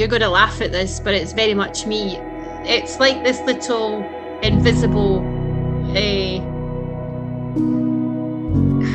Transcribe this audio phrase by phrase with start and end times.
[0.00, 2.16] you're going to laugh at this, but it's very much me.
[2.64, 4.02] It's like this little
[4.42, 5.18] invisible,
[5.90, 6.40] uh,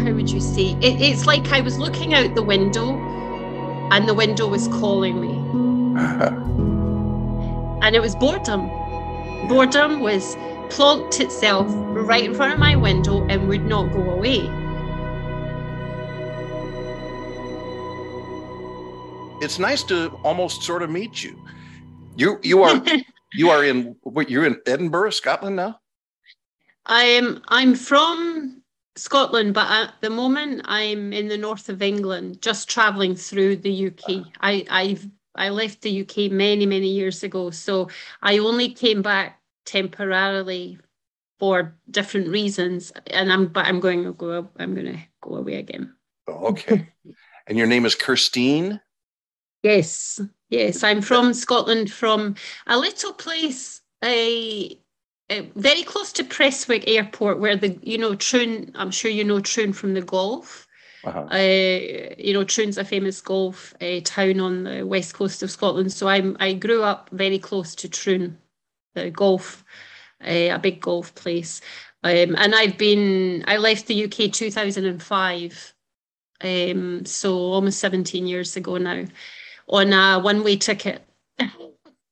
[0.02, 0.72] how would you say?
[0.82, 2.98] It, it's like I was looking out the window
[3.92, 5.36] and the window was calling me.
[7.86, 8.68] and it was boredom.
[9.48, 10.36] Boredom was
[10.70, 14.65] plonked itself right in front of my window and would not go away.
[19.46, 21.40] It's nice to almost sort of meet you.
[22.16, 22.82] You you are
[23.34, 25.80] you are in what you're in Edinburgh, Scotland now.
[26.88, 28.64] I'm I'm from
[28.96, 33.88] Scotland, but at the moment I'm in the north of England, just traveling through the
[33.90, 34.26] UK.
[34.42, 37.90] I I've I left the UK many many years ago, so
[38.24, 40.80] I only came back temporarily
[41.38, 45.58] for different reasons, and I'm but I'm going to go I'm going to go away
[45.58, 45.94] again.
[46.28, 46.90] Okay,
[47.46, 48.82] and your name is Kirsteen.
[49.66, 52.36] Yes, yes, I'm from Scotland, from
[52.68, 53.82] a little place.
[54.04, 54.80] A
[55.32, 58.72] uh, very close to Prestwick Airport, where the you know Troon.
[58.76, 60.68] I'm sure you know Troon from the golf.
[61.04, 61.22] Uh-huh.
[61.32, 65.92] Uh, you know, Troon's a famous golf uh, town on the west coast of Scotland.
[65.92, 68.38] So I'm I grew up very close to Troon,
[68.94, 69.64] the golf,
[70.24, 71.60] uh, a big golf place.
[72.04, 75.74] Um, and I've been I left the UK 2005,
[76.42, 79.06] um, so almost 17 years ago now,
[79.68, 81.04] on a one way ticket.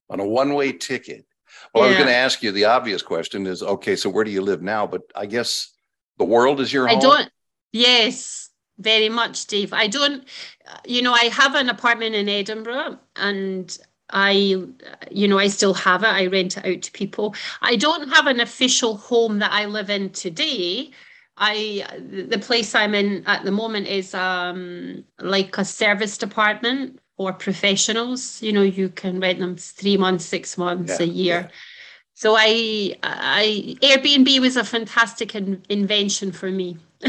[0.09, 1.25] on a one way ticket.
[1.73, 1.87] Well, yeah.
[1.87, 4.41] I was going to ask you the obvious question is okay, so where do you
[4.41, 4.85] live now?
[4.85, 5.73] But I guess
[6.17, 6.97] the world is your home.
[6.97, 7.31] I don't,
[7.71, 9.73] yes, very much, Dave.
[9.73, 10.27] I don't,
[10.85, 13.77] you know, I have an apartment in Edinburgh and
[14.09, 14.31] I,
[15.09, 16.07] you know, I still have it.
[16.07, 17.35] I rent it out to people.
[17.61, 20.91] I don't have an official home that I live in today.
[21.35, 27.33] I the place I'm in at the moment is um like a service department for
[27.33, 28.41] professionals.
[28.41, 31.39] You know, you can rent them three months, six months, yeah, a year.
[31.41, 31.47] Yeah.
[32.15, 36.77] So I, I Airbnb was a fantastic in, invention for me.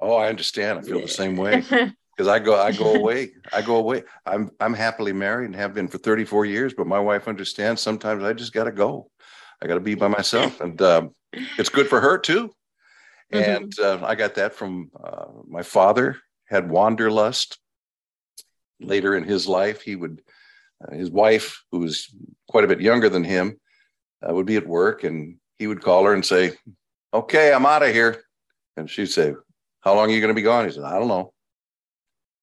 [0.00, 0.78] oh, I understand.
[0.78, 1.60] I feel the same way
[2.16, 4.04] because I go, I go away, I go away.
[4.24, 6.72] I'm, I'm happily married and have been for 34 years.
[6.72, 7.82] But my wife understands.
[7.82, 9.10] Sometimes I just got to go.
[9.60, 12.50] I got to be by myself, and um, it's good for her too.
[13.32, 13.64] Mm-hmm.
[13.64, 16.18] And uh, I got that from uh, my father.
[16.44, 17.58] Had wanderlust,
[18.80, 20.22] later in his life, he would,
[20.82, 22.14] uh, his wife, who was
[22.48, 23.58] quite a bit younger than him,
[24.22, 26.52] uh, would be at work and he would call her and say,
[27.14, 28.22] Okay, I'm out of here.
[28.76, 29.34] And she'd say,
[29.80, 30.66] How long are you going to be gone?
[30.66, 31.32] He said, I don't know.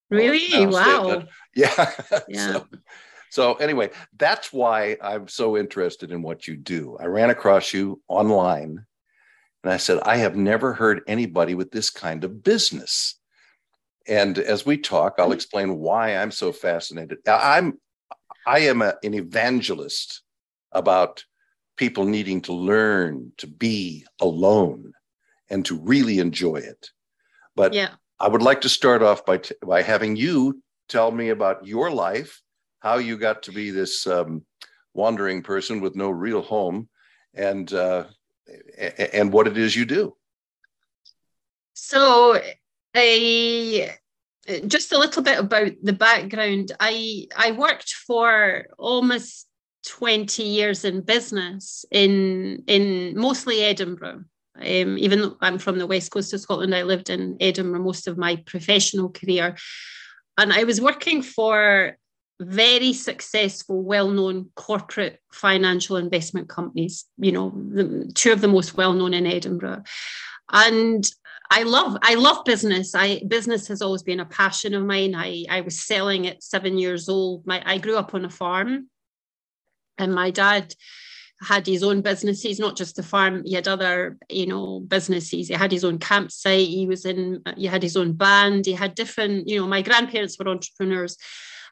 [0.10, 0.48] Really?
[0.54, 1.24] Oh, wow.
[1.56, 1.92] Yeah.
[2.28, 2.54] yeah.
[2.54, 2.68] so,
[3.30, 6.98] so, anyway, that's why I'm so interested in what you do.
[7.00, 8.86] I ran across you online
[9.64, 13.20] and I said, I have never heard anybody with this kind of business.
[14.08, 15.34] And as we talk, I'll mm-hmm.
[15.34, 17.20] explain why I'm so fascinated.
[17.28, 17.80] I'm
[18.46, 20.22] I am a, an evangelist
[20.72, 21.24] about
[21.78, 24.94] people needing to learn to be alone
[25.50, 26.90] and to really enjoy it.
[27.56, 27.90] But yeah.
[28.20, 31.90] I would like to start off by t- by having you tell me about your
[31.92, 32.42] life,
[32.80, 34.46] how you got to be this um,
[34.94, 36.90] wandering person with no real home,
[37.34, 38.06] and uh,
[39.14, 40.16] and what it is you do.
[41.74, 42.40] So
[42.96, 43.96] I
[44.68, 46.72] just a little bit about the background.
[46.80, 49.48] I I worked for almost
[49.88, 54.24] 20 years in business in in mostly Edinburgh.
[54.56, 58.08] Um, even though I'm from the west coast of Scotland, I lived in Edinburgh most
[58.08, 59.58] of my professional career,
[60.38, 61.98] and I was working for
[62.40, 67.06] very successful, well-known corporate financial investment companies.
[67.18, 69.84] You know, the, two of the most well-known in Edinburgh,
[70.52, 71.10] and
[71.56, 72.96] I love I love business.
[72.96, 75.14] I business has always been a passion of mine.
[75.14, 77.46] I I was selling at seven years old.
[77.46, 78.90] My I grew up on a farm,
[80.00, 80.74] and my dad
[81.44, 83.44] had his own businesses, not just the farm.
[83.46, 85.48] He had other, you know, businesses.
[85.48, 86.70] He had his own campsite.
[86.70, 87.44] He was in.
[87.56, 88.66] He had his own band.
[88.66, 89.48] He had different.
[89.48, 91.18] You know, my grandparents were entrepreneurs,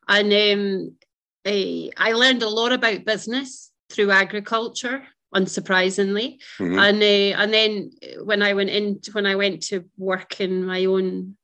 [0.07, 0.95] and um,
[1.44, 6.39] I, I learned a lot about business through agriculture unsurprisingly.
[6.60, 6.80] Mm-hmm.
[6.80, 7.92] And uh, and then
[8.24, 11.38] when I went in, when I went to work in my own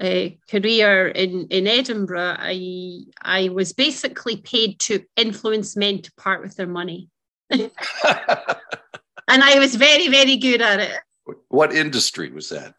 [0.00, 6.42] uh, career in in Edinburgh, I I was basically paid to influence men to part
[6.42, 7.08] with their money,
[7.50, 7.70] and
[9.28, 10.98] I was very very good at it.
[11.48, 12.74] What industry was that?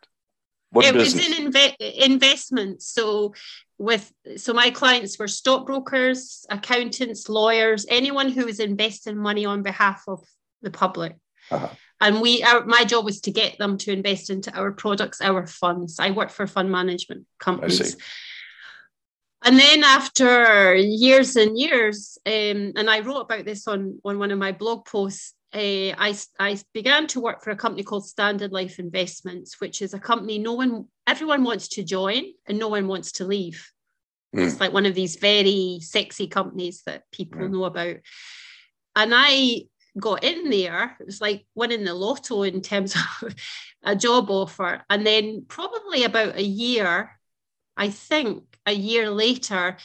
[0.71, 1.29] What it business?
[1.29, 2.87] was in inve- investments.
[2.87, 3.35] So
[3.77, 10.03] with so my clients were stockbrokers, accountants, lawyers, anyone who was investing money on behalf
[10.07, 10.23] of
[10.63, 11.15] the public.
[11.51, 11.69] Uh-huh.
[12.01, 15.45] And we, our, my job was to get them to invest into our products, our
[15.47, 15.99] funds.
[15.99, 17.95] I work for fund management companies.
[19.43, 24.31] and then after years and years, um, and I wrote about this on, on one
[24.31, 28.51] of my blog posts, uh, I, I began to work for a company called Standard
[28.51, 32.87] Life Investments, which is a company no one, everyone wants to join and no one
[32.87, 33.69] wants to leave.
[34.35, 34.47] Mm.
[34.47, 37.51] It's like one of these very sexy companies that people mm.
[37.51, 37.97] know about.
[38.95, 39.63] And I
[39.99, 43.35] got in there, it was like winning the lotto in terms of
[43.83, 44.83] a job offer.
[44.89, 47.19] And then, probably about a year,
[47.77, 49.77] I think a year later,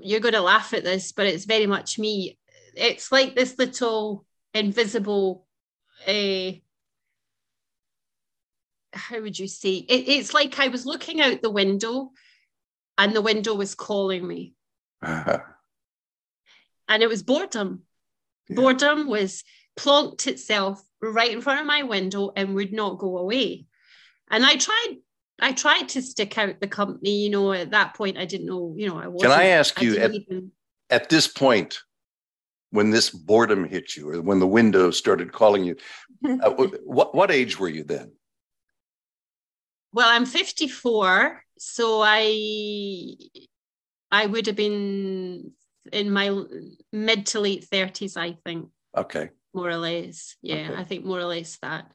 [0.00, 2.38] you're going to laugh at this, but it's very much me.
[2.74, 5.46] It's like this little invisible,
[6.06, 6.52] uh,
[8.92, 9.76] how would you say?
[9.76, 12.12] It, it's like I was looking out the window
[12.98, 14.54] and the window was calling me.
[15.02, 15.38] Uh-huh.
[16.86, 17.84] And it was boredom.
[18.48, 18.56] Yeah.
[18.56, 19.44] Boredom was
[19.76, 23.66] plonked itself right in front of my window and would not go away.
[24.30, 24.96] And I tried
[25.40, 27.22] I tried to stick out the company.
[27.24, 28.74] You know, at that point, I didn't know.
[28.76, 29.22] You know, I was.
[29.22, 30.52] Can I ask you at, even...
[30.90, 31.78] at this point,
[32.70, 35.76] when this boredom hit you, or when the window started calling you,
[36.42, 36.50] uh,
[36.84, 38.12] what what age were you then?
[39.92, 43.14] Well, I'm 54, so I
[44.10, 45.52] I would have been
[45.92, 46.42] in my
[46.92, 48.68] mid to late 30s, I think.
[48.96, 49.30] Okay.
[49.52, 50.74] More or less, yeah, okay.
[50.74, 51.86] I think more or less that.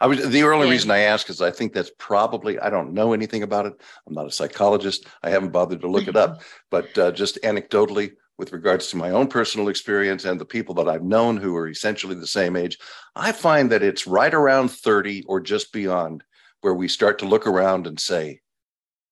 [0.00, 0.72] I was the only yeah.
[0.72, 3.74] reason I ask is I think that's probably I don't know anything about it.
[4.06, 5.06] I'm not a psychologist.
[5.22, 9.10] I haven't bothered to look it up, but uh, just anecdotally, with regards to my
[9.10, 12.78] own personal experience and the people that I've known who are essentially the same age,
[13.14, 16.24] I find that it's right around 30 or just beyond
[16.62, 18.40] where we start to look around and say,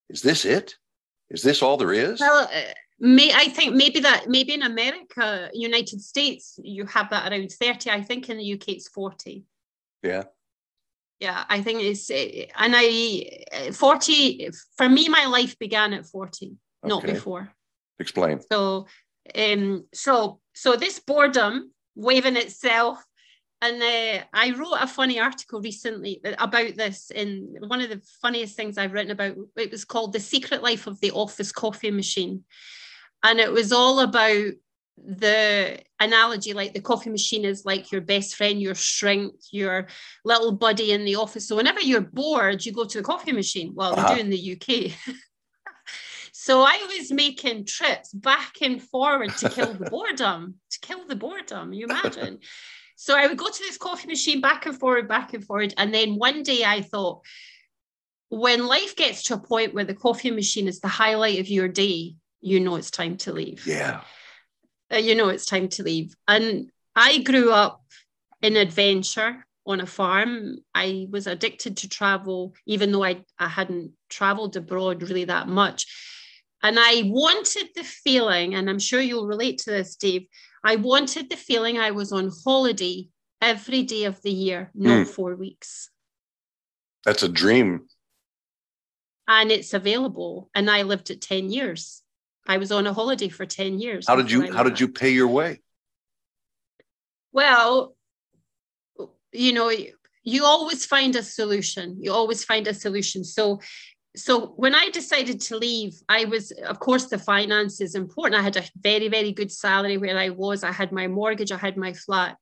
[0.08, 0.76] "Is this it?
[1.30, 2.72] Is this all there is?" Well, uh,
[3.02, 7.90] may I think maybe that maybe in America, United States, you have that around 30.
[7.90, 9.44] I think in the UK it's 40.
[10.02, 10.24] Yeah
[11.22, 16.56] yeah i think it's and i 40 for me my life began at 40 okay.
[16.84, 17.48] not before
[18.00, 18.86] explain so
[19.36, 23.02] um so so this boredom waving itself
[23.64, 27.12] and uh, I wrote a funny article recently about this.
[27.12, 30.88] In one of the funniest things I've written about, it was called "The Secret Life
[30.88, 32.42] of the Office Coffee Machine,"
[33.22, 34.52] and it was all about
[35.04, 39.88] the analogy like the coffee machine is like your best friend your shrink your
[40.24, 41.48] little buddy in the office.
[41.48, 43.72] So whenever you're bored you go to the coffee machine.
[43.74, 44.08] Well uh-huh.
[44.10, 44.92] we do in the uk
[46.32, 51.16] so i was making trips back and forward to kill the boredom to kill the
[51.16, 52.38] boredom you imagine?
[52.96, 55.74] So i would go to this coffee machine back and forward back and forward.
[55.76, 57.22] And then one day i thought
[58.28, 61.68] when life gets to a point where the coffee machine is the highlight of your
[61.68, 64.02] day you know it's time to leave yeah
[64.92, 66.14] uh, you know it's time to leave.
[66.28, 67.82] And I grew up
[68.42, 70.58] in adventure on a farm.
[70.74, 75.86] I was addicted to travel, even though I, I hadn't traveled abroad really that much.
[76.62, 80.26] And I wanted the feeling, and I'm sure you'll relate to this, Dave.
[80.62, 83.08] I wanted the feeling I was on holiday
[83.40, 85.08] every day of the year, not mm.
[85.08, 85.90] four weeks.
[87.04, 87.88] That's a dream.
[89.26, 90.50] And it's available.
[90.54, 92.01] And I lived it 10 years.
[92.46, 94.06] I was on a holiday for 10 years.
[94.06, 95.60] How did you how did you pay your way?
[97.32, 97.96] Well,
[99.32, 99.70] you know,
[100.24, 101.96] you always find a solution.
[102.00, 103.24] You always find a solution.
[103.24, 103.60] So
[104.14, 108.38] so when I decided to leave, I was, of course, the finance is important.
[108.38, 110.62] I had a very, very good salary where I was.
[110.62, 112.36] I had my mortgage, I had my flat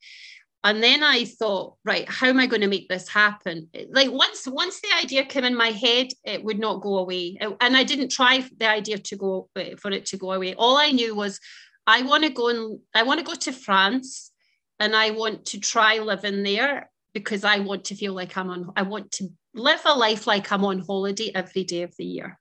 [0.65, 3.69] and then i thought right how am i going to make this happen?
[3.91, 7.39] Like once once the idea came in my head it would not go away.
[7.41, 10.55] And i didn't try the idea to go uh, for it to go away.
[10.55, 11.41] All i knew was
[11.87, 14.31] i want to go and i want to go to france
[14.79, 18.71] and i want to try living there because i want to feel like i'm on
[18.77, 22.39] i want to live a life like i'm on holiday every day of the year.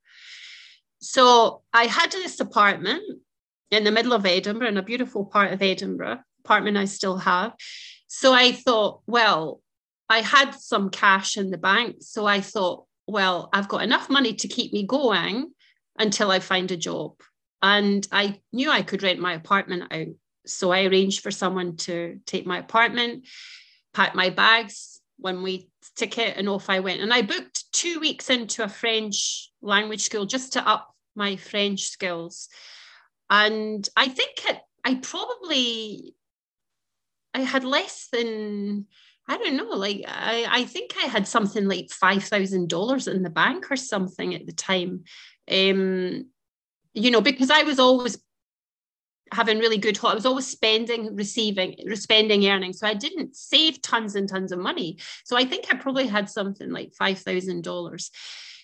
[1.01, 3.03] So i had this apartment
[3.71, 7.53] in the middle of edinburgh in a beautiful part of edinburgh apartment i still have
[8.11, 9.61] so I thought, well,
[10.09, 11.97] I had some cash in the bank.
[11.99, 15.51] So I thought, well, I've got enough money to keep me going
[15.99, 17.13] until I find a job.
[17.61, 20.07] And I knew I could rent my apartment out.
[20.47, 23.27] So I arranged for someone to take my apartment,
[23.93, 27.01] pack my bags, one way ticket, and off I went.
[27.01, 31.89] And I booked two weeks into a French language school just to up my French
[31.89, 32.49] skills.
[33.29, 36.15] And I think it, I probably
[37.33, 38.87] I had less than
[39.27, 43.21] I don't know, like I, I think I had something like five thousand dollars in
[43.21, 45.03] the bank or something at the time.
[45.49, 46.25] Um,
[46.93, 48.17] you know, because I was always
[49.31, 52.73] having really good I was always spending, receiving, spending, earning.
[52.73, 54.97] So I didn't save tons and tons of money.
[55.23, 58.11] So I think I probably had something like five thousand dollars.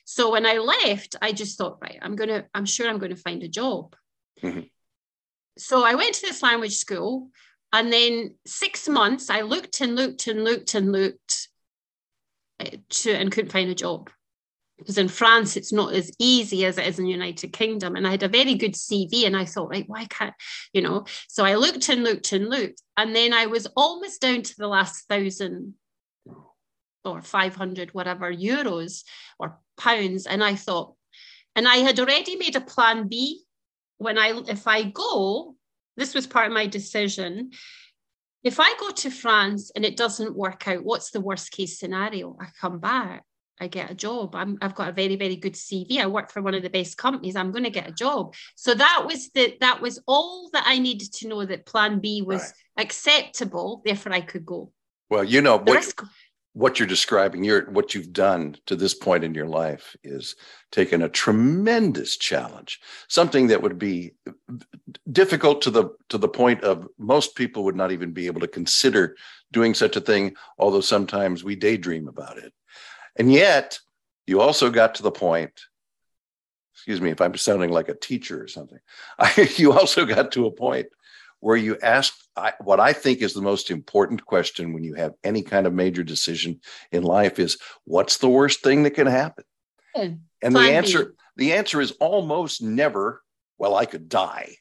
[0.06, 3.22] So when I left, I just thought, right, I'm gonna, I'm sure I'm going to
[3.22, 3.96] find a job.
[4.44, 4.62] Mm-hmm.
[5.58, 7.30] So I went to this language school,
[7.76, 11.50] and then six months I looked and looked and looked and looked
[12.62, 14.10] eh, to and couldn't find a job
[14.78, 17.98] because in France it's not as easy as it is in the United Kingdom.
[17.98, 20.34] And I had a very good CV, and I thought, right, why can't
[20.72, 21.06] you know?
[21.28, 24.68] So I looked and looked and looked, and then I was almost down to the
[24.70, 25.76] last thousand
[27.04, 29.04] or 500 whatever euros
[29.38, 30.96] or pounds and i thought
[31.56, 33.44] and i had already made a plan b
[33.98, 35.55] when i if i go
[35.98, 37.52] this was part of my decision
[38.44, 42.36] if i go to france and it doesn't work out what's the worst case scenario
[42.40, 43.24] i come back
[43.60, 44.36] I get a job.
[44.36, 46.00] i have got a very, very good CV.
[46.00, 47.36] I work for one of the best companies.
[47.36, 48.34] I'm going to get a job.
[48.56, 52.22] So that was the that was all that I needed to know that Plan B
[52.22, 52.86] was right.
[52.86, 53.82] acceptable.
[53.86, 54.72] Therefore, I could go.
[55.10, 56.04] Well, you know, what, risk,
[56.56, 60.38] what you're describing, your what you've done to this point in your life is
[60.72, 64.14] taken a tremendous challenge, something that would be
[65.12, 68.48] difficult to the to the point of most people would not even be able to
[68.48, 69.18] consider
[69.52, 72.54] doing such a thing, although sometimes we daydream about it.
[73.18, 73.78] And yet,
[74.26, 75.60] you also got to the point.
[76.74, 78.80] Excuse me if I'm sounding like a teacher or something.
[79.20, 80.88] I, you also got to a point
[81.42, 85.14] where you ask I, what I think is the most important question when you have
[85.24, 86.60] any kind of major decision
[86.92, 89.46] in life is what's the worst thing that can happen?
[89.96, 90.14] Hmm.
[90.42, 93.24] And the answer the answer is almost never
[93.58, 94.58] well I could die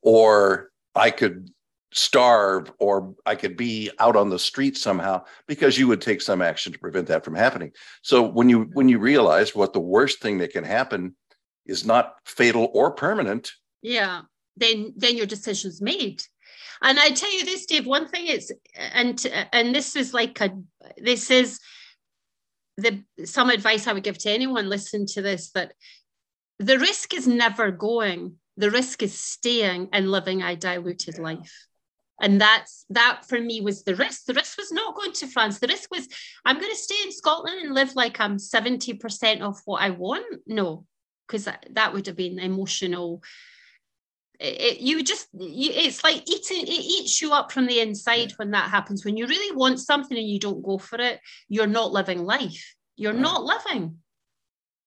[0.00, 1.50] or I could
[1.92, 6.40] starve or I could be out on the street somehow because you would take some
[6.40, 7.72] action to prevent that from happening.
[8.02, 11.16] So when you when you realize what the worst thing that can happen
[11.66, 14.22] is not fatal or permanent, yeah
[14.56, 16.22] then then your decision's made
[16.82, 20.50] and i tell you this dave one thing is and and this is like a
[20.98, 21.58] this is
[22.76, 25.72] the some advice i would give to anyone listen to this that
[26.62, 28.36] the risk is never going.
[28.56, 31.66] The risk is staying and living a diluted life.
[32.20, 34.26] And that's that for me was the risk.
[34.26, 35.58] The risk was not going to france.
[35.58, 36.06] The risk was
[36.44, 40.24] i'm going to stay in scotland and live like i'm 70% of what i want?
[40.46, 40.86] No
[41.26, 43.22] because that, that would have been emotional
[44.42, 48.50] it, you just you, it's like eating it eats you up from the inside when
[48.50, 51.92] that happens when you really want something and you don't go for it you're not
[51.92, 53.22] living life you're right.
[53.22, 53.98] not living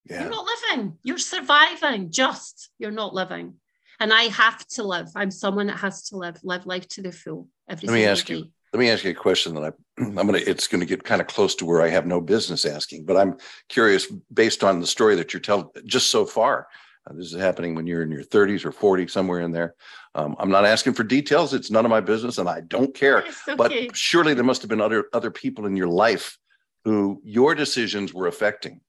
[0.09, 0.21] yeah.
[0.21, 3.53] you're not living you're surviving just you're not living
[3.99, 7.11] and i have to live i'm someone that has to live live life to the
[7.11, 8.35] full every let me ask day.
[8.35, 9.71] you let me ask you a question that I,
[10.03, 12.19] I'm going to, it's going to get kind of close to where I have no
[12.19, 13.37] business asking, but I'm
[13.69, 16.67] curious based on the story that you're telling just so far.
[17.07, 19.75] Uh, this is happening when you're in your 30s or 40, somewhere in there.
[20.15, 21.53] Um, I'm not asking for details.
[21.53, 23.23] It's none of my business, and I don't care.
[23.47, 23.55] Okay.
[23.55, 26.37] But surely there must have been other other people in your life
[26.83, 28.81] who your decisions were affecting.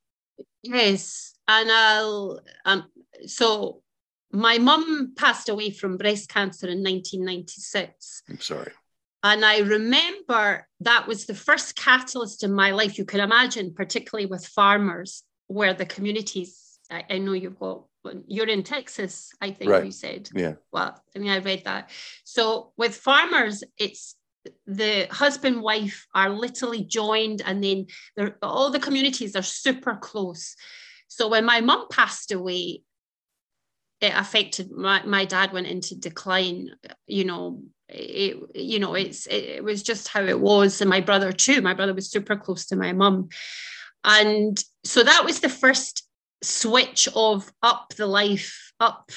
[0.62, 2.84] Yes, and I'll um,
[3.26, 3.82] so
[4.32, 8.22] my mum passed away from breast cancer in 1996.
[8.28, 8.72] I'm sorry.
[9.22, 12.98] And I remember that was the first catalyst in my life.
[12.98, 17.84] You can imagine, particularly with farmers, where the communities, I, I know you've got
[18.26, 19.84] you're in Texas, I think right.
[19.84, 20.28] you said.
[20.34, 20.54] Yeah.
[20.72, 21.90] Well, I mean, I read that.
[22.24, 24.16] So with farmers, it's
[24.66, 27.86] the husband wife are literally joined, and then
[28.42, 30.54] all the communities are super close.
[31.08, 32.82] So when my mum passed away,
[34.00, 36.70] it affected my, my dad went into decline
[37.06, 41.00] you know it you know it's it, it was just how it was and my
[41.00, 43.28] brother too my brother was super close to my mum
[44.04, 46.05] and so that was the first
[46.42, 49.10] switch of up the life, up,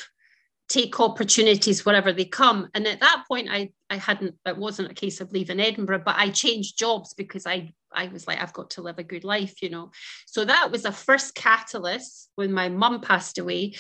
[0.70, 2.70] take opportunities wherever they come.
[2.74, 4.36] And at that point, I I hadn't.
[4.46, 8.28] It wasn't a case of leaving Edinburgh, but I changed jobs because I I was
[8.28, 9.92] like, I've got to live a good life, you know.
[10.28, 13.76] So that was a first catalyst when my mum passed away,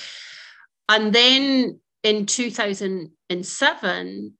[0.87, 4.33] and then in 2007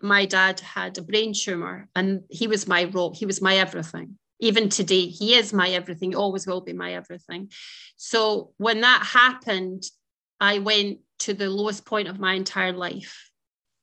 [0.00, 4.18] my dad had a brain tumor and he was my rock he was my everything
[4.40, 7.50] even today he is my everything he always will be my everything.
[7.96, 9.84] So when that happened
[10.40, 13.30] i went to the lowest point of my entire life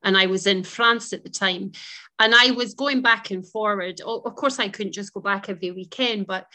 [0.03, 1.71] and i was in france at the time.
[2.19, 4.01] And i was going back and forward.
[4.01, 6.47] Of course i couldn't just go back every weekend but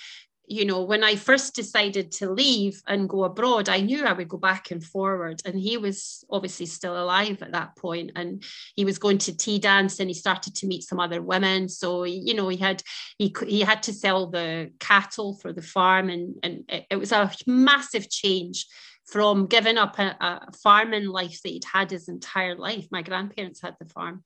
[0.48, 4.28] you know, when I first decided to leave and go abroad, I knew I would
[4.28, 5.42] go back and forward.
[5.44, 8.42] And he was obviously still alive at that point, and
[8.74, 11.68] he was going to tea dance, and he started to meet some other women.
[11.68, 12.82] So you know, he had
[13.18, 17.30] he he had to sell the cattle for the farm, and and it was a
[17.46, 18.66] massive change
[19.06, 22.86] from giving up a, a farming life that he'd had his entire life.
[22.90, 24.24] My grandparents had the farm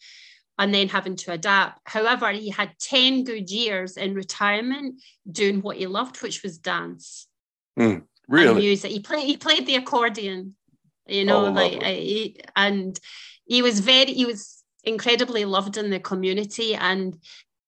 [0.61, 1.81] and then having to adapt.
[1.85, 7.26] However, he had 10 good years in retirement doing what he loved, which was dance.
[7.79, 8.61] Mm, Really?
[8.61, 8.90] music.
[8.90, 10.55] He played he played the accordion,
[11.07, 11.83] you know, Oh, like.
[11.83, 13.00] I, he- and
[13.47, 17.19] he was very he was incredibly loved in the community and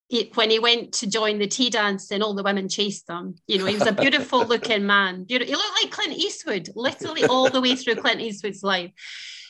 [0.09, 3.37] he, when he went to join the tea dance and all the women chased him,
[3.49, 5.25] you know, he was a beautiful looking man.
[5.25, 5.51] Beautiful.
[5.51, 8.91] He looked like Clint Eastwood, literally all the way through Clint Eastwood's life.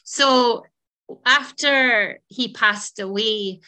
[0.04, 0.64] So
[1.26, 3.60] after he passed away,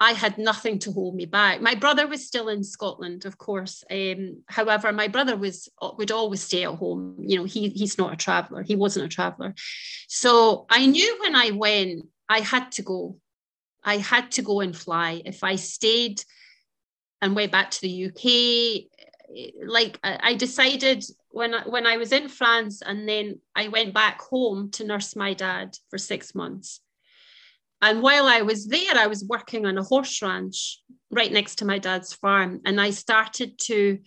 [0.00, 1.60] I had nothing to hold me back.
[1.60, 3.84] My brother was still in Scotland, of course.
[3.90, 7.16] Um, however, my brother was would always stay at home.
[7.20, 8.62] You know, he he's not a traveler.
[8.62, 9.54] He wasn't a traveler.
[10.08, 13.18] So I knew when I went, I had to go.
[13.84, 15.22] I had to go and fly.
[15.24, 16.22] If I stayed
[17.22, 18.88] and went back to the UK,
[19.66, 21.04] like I I decided
[21.34, 25.16] when I, when I was in France and then I went back home to nurse
[25.16, 26.80] my dad for six months.
[27.82, 31.64] And while I was there, I was working on a horse ranch right next to
[31.64, 32.60] my dad's farm.
[32.64, 33.98] And I started to,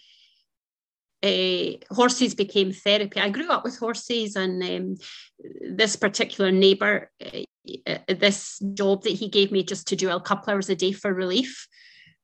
[1.22, 3.20] uh, horses became therapy.
[3.20, 4.96] I grew up with horses, and um,
[5.76, 10.54] this particular neighbor, uh, this job that he gave me just to do a couple
[10.54, 11.68] hours a day for relief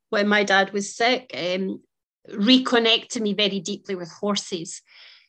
[0.10, 1.82] when my dad was sick, um,
[2.30, 4.82] reconnected me very deeply with horses.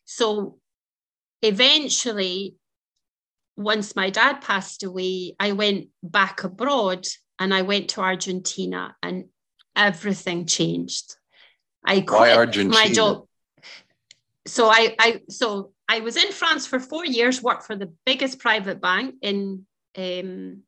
[0.04, 0.58] So
[1.42, 2.56] eventually,
[3.56, 7.06] once my dad passed away, I went back abroad
[7.38, 9.26] and I went to Argentina and
[9.76, 11.16] everything changed.
[11.84, 12.94] I quit Why my Argentina?
[12.94, 13.26] job.
[14.46, 18.38] So I, I so I was in France for four years, worked for the biggest
[18.38, 20.62] private bank in um,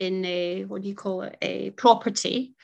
[0.00, 2.54] in a, what do you call it, a property.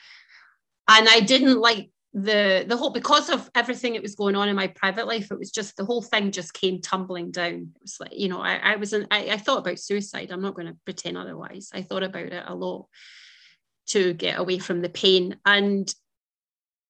[0.87, 4.55] And I didn't like the the whole because of everything that was going on in
[4.55, 7.71] my private life it was just the whole thing just came tumbling down.
[7.75, 10.31] It was like you know i, I was in, I, I thought about suicide.
[10.31, 11.69] I'm not going to pretend otherwise.
[11.75, 12.87] I thought about it a lot
[13.89, 15.37] to get away from the pain.
[15.45, 15.93] And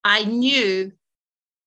[0.01, 0.93] i knew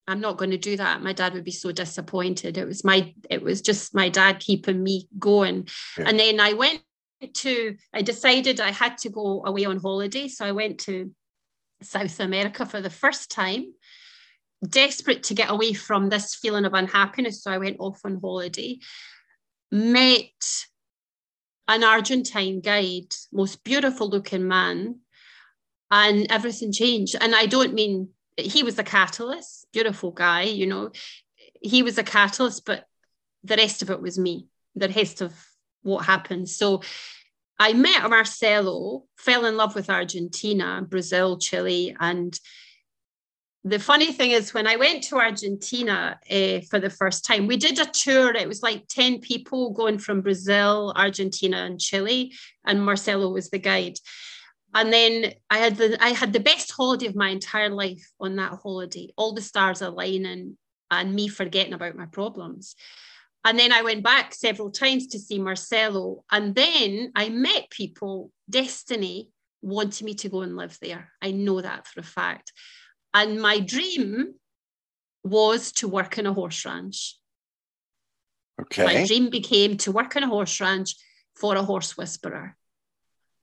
[0.08, 1.02] i'm not going to do that.
[1.02, 2.56] My dad would be so disappointed.
[2.56, 5.68] It was my it was just my dad keeping me going.
[5.98, 6.08] Yeah.
[6.08, 6.80] and then i went
[7.34, 10.28] to i decided i had to go away on holiday.
[10.28, 11.10] So i went to
[11.82, 13.72] South America for the first time,
[14.66, 17.42] desperate to get away from this feeling of unhappiness.
[17.42, 18.78] So I went off on holiday,
[19.72, 20.66] met
[21.68, 25.00] an Argentine guide, most beautiful looking man,
[25.90, 27.16] and everything changed.
[27.20, 30.90] And I don't mean he was a catalyst, beautiful guy, you know,
[31.62, 32.86] he was a catalyst, but
[33.44, 35.34] the rest of it was me, the rest of
[35.82, 36.48] what happened.
[36.48, 36.82] So
[37.60, 41.94] I met Marcelo, fell in love with Argentina, Brazil, Chile.
[42.00, 42.34] And
[43.64, 47.58] the funny thing is, when I went to Argentina uh, for the first time, we
[47.58, 48.34] did a tour.
[48.34, 52.32] It was like 10 people going from Brazil, Argentina, and Chile.
[52.64, 53.98] And Marcelo was the guide.
[54.72, 58.36] And then I had the I had the best holiday of my entire life on
[58.36, 59.12] that holiday.
[59.18, 60.56] All the stars aligning
[60.90, 62.74] and me forgetting about my problems.
[63.44, 66.24] And then I went back several times to see Marcelo.
[66.30, 69.30] And then I met people, Destiny
[69.62, 71.10] wanted me to go and live there.
[71.22, 72.52] I know that for a fact.
[73.12, 74.34] And my dream
[75.24, 77.16] was to work in a horse ranch.
[78.60, 78.84] Okay.
[78.84, 80.94] My dream became to work in a horse ranch
[81.34, 82.56] for a horse whisperer.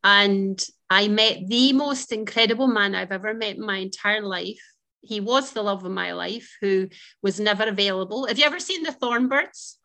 [0.04, 4.62] And I met the most incredible man I've ever met in my entire life.
[5.02, 6.90] He was the love of my life who
[7.22, 8.28] was never available.
[8.28, 9.77] Have you ever seen the Thorn Birds?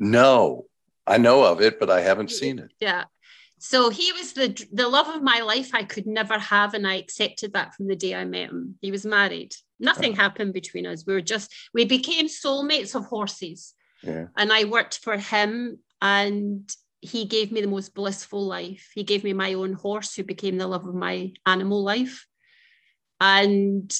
[0.00, 0.64] No,
[1.06, 2.72] I know of it, but I haven't seen it.
[2.80, 3.04] Yeah.
[3.58, 6.94] So he was the the love of my life I could never have, and I
[6.94, 8.76] accepted that from the day I met him.
[8.80, 9.54] He was married.
[9.78, 10.16] Nothing oh.
[10.16, 11.04] happened between us.
[11.06, 13.74] We were just we became soulmates of horses.
[14.02, 14.26] Yeah.
[14.34, 18.90] And I worked for him, and he gave me the most blissful life.
[18.94, 22.26] He gave me my own horse, who became the love of my animal life.
[23.20, 23.94] And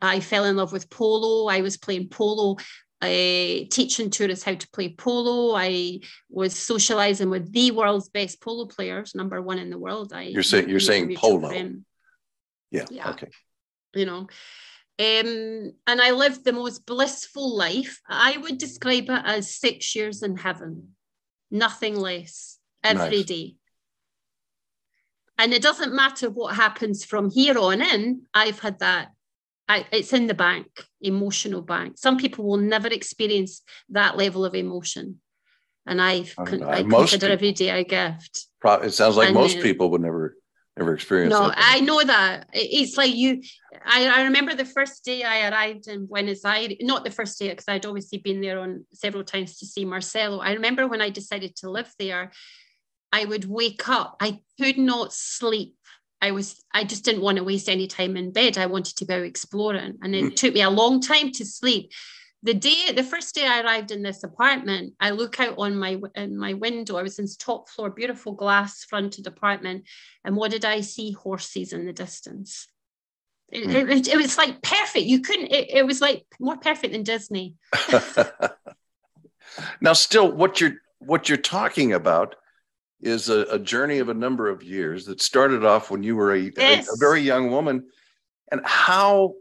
[0.00, 1.48] I fell in love with polo.
[1.48, 2.58] I was playing polo
[3.02, 5.54] uh, teaching tourists how to play polo.
[5.56, 10.12] I was socializing with the world's best polo players, number one in the world.
[10.12, 11.48] I You're saying- you're we have a saying polo.
[11.48, 11.84] friend,
[12.70, 12.86] Yeah.
[12.90, 13.10] Yeah.
[13.10, 13.30] Okay.
[13.94, 14.28] you know.
[14.98, 18.00] Um, and I lived the most blissful life.
[18.06, 20.94] I would describe it as six years in heaven,
[21.50, 23.24] nothing less, every Nice.
[23.26, 23.56] day.
[25.38, 28.26] And it doesn't matter what happens from here on in.
[28.34, 29.12] I've had that.
[29.70, 30.66] I, it's in the bank,
[31.00, 31.96] emotional bank.
[31.96, 35.20] Some people will never experience that level of emotion.
[35.86, 38.32] And I've, Uh, con- I consider people- every day a gift.
[38.88, 40.36] It sounds like And, most uh, people would never,
[40.76, 41.56] never experience No, that.
[41.56, 42.48] I know that.
[42.52, 43.30] It's like you,
[43.84, 47.48] I, I remember the first day I arrived in Buenos Aires, not the first day,
[47.50, 50.40] because I'd obviously been there on several times to see Marcelo.
[50.40, 52.32] I remember when I decided to live there,
[53.12, 54.30] I would wake up, I
[54.60, 55.76] could not sleep.
[56.22, 58.58] I was, I just didn't want to waste any time in bed.
[58.58, 59.98] I wanted to go exploring.
[60.02, 60.36] And it Mm.
[60.36, 61.92] took me a long time to sleep.
[62.42, 66.00] the day the first day i arrived in this apartment i look out on my
[66.14, 69.84] in my window i was in top floor beautiful glass fronted apartment
[70.24, 72.66] and what did i see horses in the distance
[73.52, 73.90] it, mm.
[73.94, 77.56] it, it was like perfect you couldn't it, it was like more perfect than disney
[79.80, 82.36] now still what you're what you're talking about
[83.00, 86.34] is a, a, journey of a number of years that started off when you were
[86.34, 86.88] a, yes.
[86.88, 87.86] a, a very young woman.
[88.52, 89.34] And how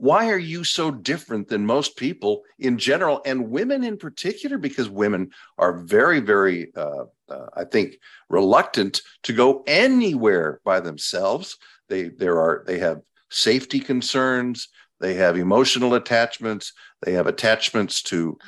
[0.00, 4.56] why are you so different than most people in general and women in particular?
[4.56, 7.96] Because women are very very uh, uh, i think
[8.30, 11.58] reluctant to go anywhere by themselves.
[11.88, 14.68] They there are they have safety concerns.
[15.00, 16.72] They have emotional attachments.
[17.02, 18.38] They have attachments to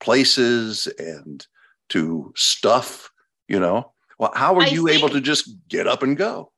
[0.00, 1.46] places and
[1.88, 3.10] to stuff
[3.48, 6.52] you know well how are I you think, able to just get up and go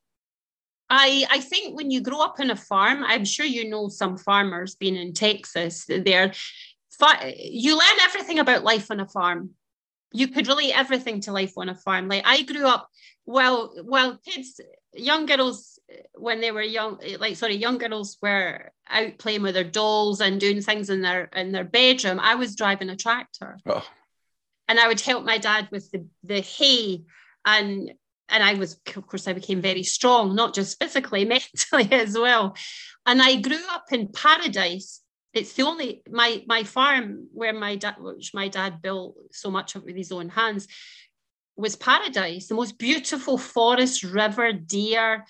[0.92, 4.18] I, I think when you grow up in a farm, I'm sure you know some
[4.18, 6.33] farmers being in Texas, they're
[7.37, 9.50] you learn everything about life on a farm.
[10.12, 12.09] You could relate everything to life on a farm.
[12.09, 12.88] Like I grew up,
[13.26, 14.61] well, well, kids,
[14.92, 15.79] young girls,
[16.14, 20.40] when they were young, like sorry, young girls were out playing with their dolls and
[20.40, 22.18] doing things in their in their bedroom.
[22.20, 23.87] I was driving a tractor, oh.
[24.71, 27.03] And I would help my dad with the the hay
[27.45, 27.91] and
[28.33, 32.55] and I was, of course, I became very strong, not just physically, mentally as well.
[33.05, 35.01] And I grew up in paradise.
[35.35, 39.75] It's the only my my farm where my dad, which my dad built so much
[39.75, 40.69] of with his own hands,
[41.57, 42.47] was paradise.
[42.47, 45.25] The most beautiful forest, river, deer.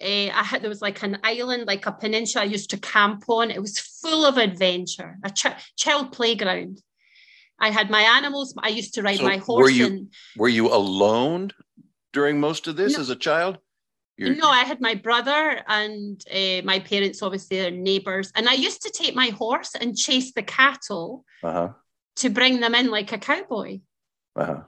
[0.00, 3.24] Uh, I had there was like an island, like a peninsula I used to camp
[3.28, 3.50] on.
[3.50, 6.80] It was full of adventure, a ch- child playground.
[7.58, 8.54] I had my animals.
[8.58, 9.64] I used to ride so my horse.
[9.64, 11.50] Were you and, were you alone
[12.12, 13.58] during most of this no, as a child?
[14.16, 18.30] You're, no, I had my brother and uh, my parents, obviously, their neighbors.
[18.36, 21.70] And I used to take my horse and chase the cattle uh-huh.
[22.16, 23.80] to bring them in like a cowboy.
[24.36, 24.60] Uh-huh.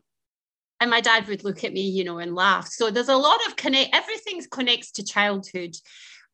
[0.81, 2.69] And my dad would look at me, you know, and laugh.
[2.69, 5.75] So there's a lot of connect, everything connects to childhood.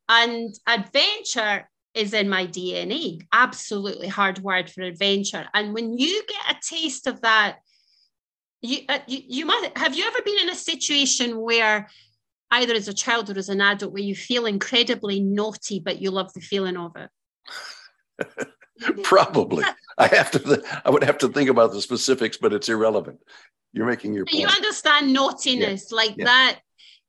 [0.09, 5.45] And adventure is in my DNA, absolutely hardwired for adventure.
[5.53, 7.57] And when you get a taste of that
[8.63, 11.89] you, uh, you, you must have you ever been in a situation where
[12.51, 16.09] either as a child or as an adult where you feel incredibly naughty but you
[16.09, 17.09] love the feeling of it
[19.03, 19.63] probably
[19.97, 23.19] i have to th- i would have to think about the specifics but it's irrelevant
[23.73, 24.39] you're making your point.
[24.39, 25.95] you understand naughtiness yeah.
[25.95, 26.25] like yeah.
[26.25, 26.59] that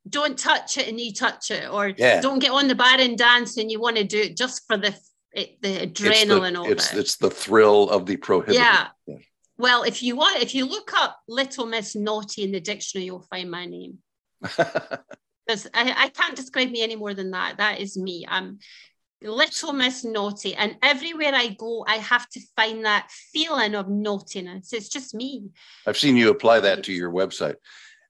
[0.09, 2.21] don't touch it and you touch it or yeah.
[2.21, 4.77] don't get on the bar and dance and you want to do it just for
[4.77, 4.95] the
[5.33, 8.89] it, the adrenaline it's the, of it's, it it's the thrill of the prohibited yeah.
[9.07, 9.17] yeah
[9.57, 13.21] well, if you want, if you look up Little Miss Naughty in the dictionary, you'll
[13.21, 13.99] find my name.
[15.47, 17.59] Because I, I can't describe me any more than that.
[17.59, 18.25] That is me.
[18.27, 18.61] I'm
[19.21, 20.55] Little Miss Naughty.
[20.55, 24.73] And everywhere I go, I have to find that feeling of naughtiness.
[24.73, 25.51] It's just me.
[25.87, 27.57] I've seen you apply that to your website.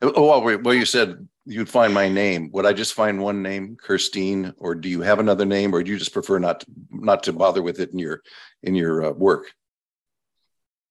[0.04, 2.50] Oh, well, well, you said you'd find my name.
[2.52, 5.90] Would I just find one name, Kirsteen, or do you have another name, or do
[5.90, 8.22] you just prefer not to, not to bother with it in your
[8.62, 9.52] in your uh, work?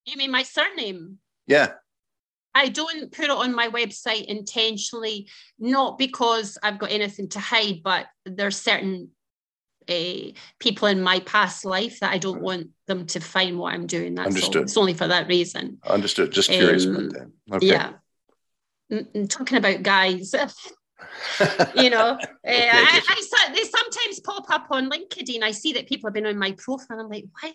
[0.06, 1.20] You mean my surname?
[1.48, 1.74] Yeah.
[2.56, 7.82] I don't put it on my website intentionally, not because I've got anything to hide,
[7.84, 9.10] but there's certain
[9.90, 13.88] uh, people in my past life that I don't want them to find what I'm
[13.88, 14.16] doing.
[14.16, 14.58] That's Understood.
[14.58, 14.64] All.
[14.64, 15.80] It's only for that reason.
[15.86, 16.32] Understood.
[16.32, 17.56] Just curious um, about that.
[17.56, 17.68] Okay.
[17.68, 17.94] Yeah.
[19.30, 20.34] Talking about guys,
[21.76, 25.42] you know, uh, I, I, they sometimes pop up on LinkedIn.
[25.42, 27.00] I see that people have been on my profile.
[27.00, 27.54] I'm like, why?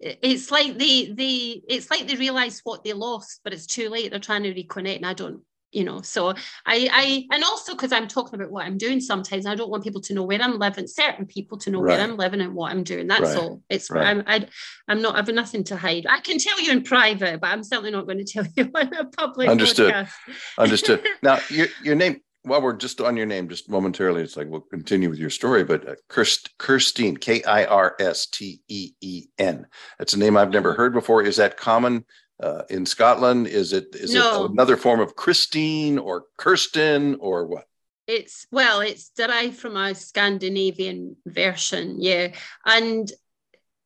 [0.00, 4.10] It's like they they it's like they realize what they lost, but it's too late.
[4.10, 5.42] They're trying to reconnect, and I don't.
[5.76, 6.30] You know, so
[6.64, 9.84] I, I, and also because I'm talking about what I'm doing sometimes, I don't want
[9.84, 10.86] people to know where I'm living.
[10.86, 11.98] Certain people to know right.
[11.98, 13.06] where I'm living and what I'm doing.
[13.06, 13.36] That's right.
[13.36, 13.62] all.
[13.68, 14.06] It's right.
[14.06, 14.46] I'm, I,
[14.88, 15.16] I'm not.
[15.16, 16.06] I've nothing to hide.
[16.08, 18.94] I can tell you in private, but I'm certainly not going to tell you on
[18.94, 19.50] a public.
[19.50, 19.92] Understood.
[19.92, 20.12] Podcast.
[20.56, 21.06] Understood.
[21.22, 24.60] Now, your your name while we're just on your name, just momentarily, it's like we'll
[24.60, 25.62] continue with your story.
[25.62, 29.66] But uh, Kirst, Kirsteen, K I R S T E E N.
[29.98, 31.22] That's a name I've never heard before.
[31.22, 32.06] Is that common
[32.40, 33.46] uh, in Scotland?
[33.46, 34.44] Is it is no.
[34.44, 37.66] it another form of Christine or Kirsten or what?
[38.06, 42.28] It's well, it's derived from a Scandinavian version, yeah.
[42.64, 43.10] And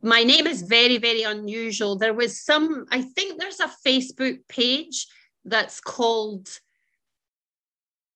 [0.02, 1.96] my name is very, very unusual.
[1.96, 5.06] There was some, I think there's a Facebook page
[5.44, 6.48] that's called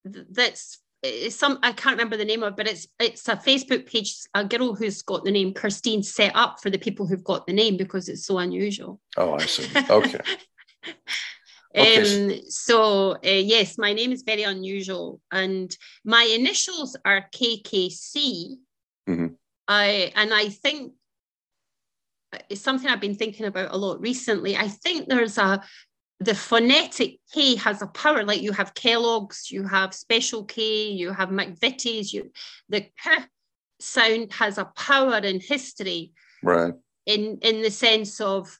[0.05, 0.79] that's
[1.31, 4.15] some I can't remember the name of, it, but it's it's a Facebook page.
[4.35, 7.53] A girl who's got the name Kirsteen set up for the people who've got the
[7.53, 9.01] name because it's so unusual.
[9.17, 9.69] Oh, I see.
[9.91, 10.19] Okay.
[11.77, 12.33] okay.
[12.33, 18.57] Um, so uh, yes, my name is very unusual, and my initials are KKC.
[19.09, 19.27] Mm-hmm.
[19.69, 20.93] I and I think
[22.49, 24.57] it's something I've been thinking about a lot recently.
[24.57, 25.63] I think there's a
[26.21, 28.25] the phonetic K has a power.
[28.25, 32.13] Like you have Kellogg's, you have Special K, you have McVitie's.
[32.13, 32.31] You
[32.69, 33.25] the K
[33.81, 36.13] sound has a power in history.
[36.43, 36.75] Right.
[37.07, 38.59] In in the sense of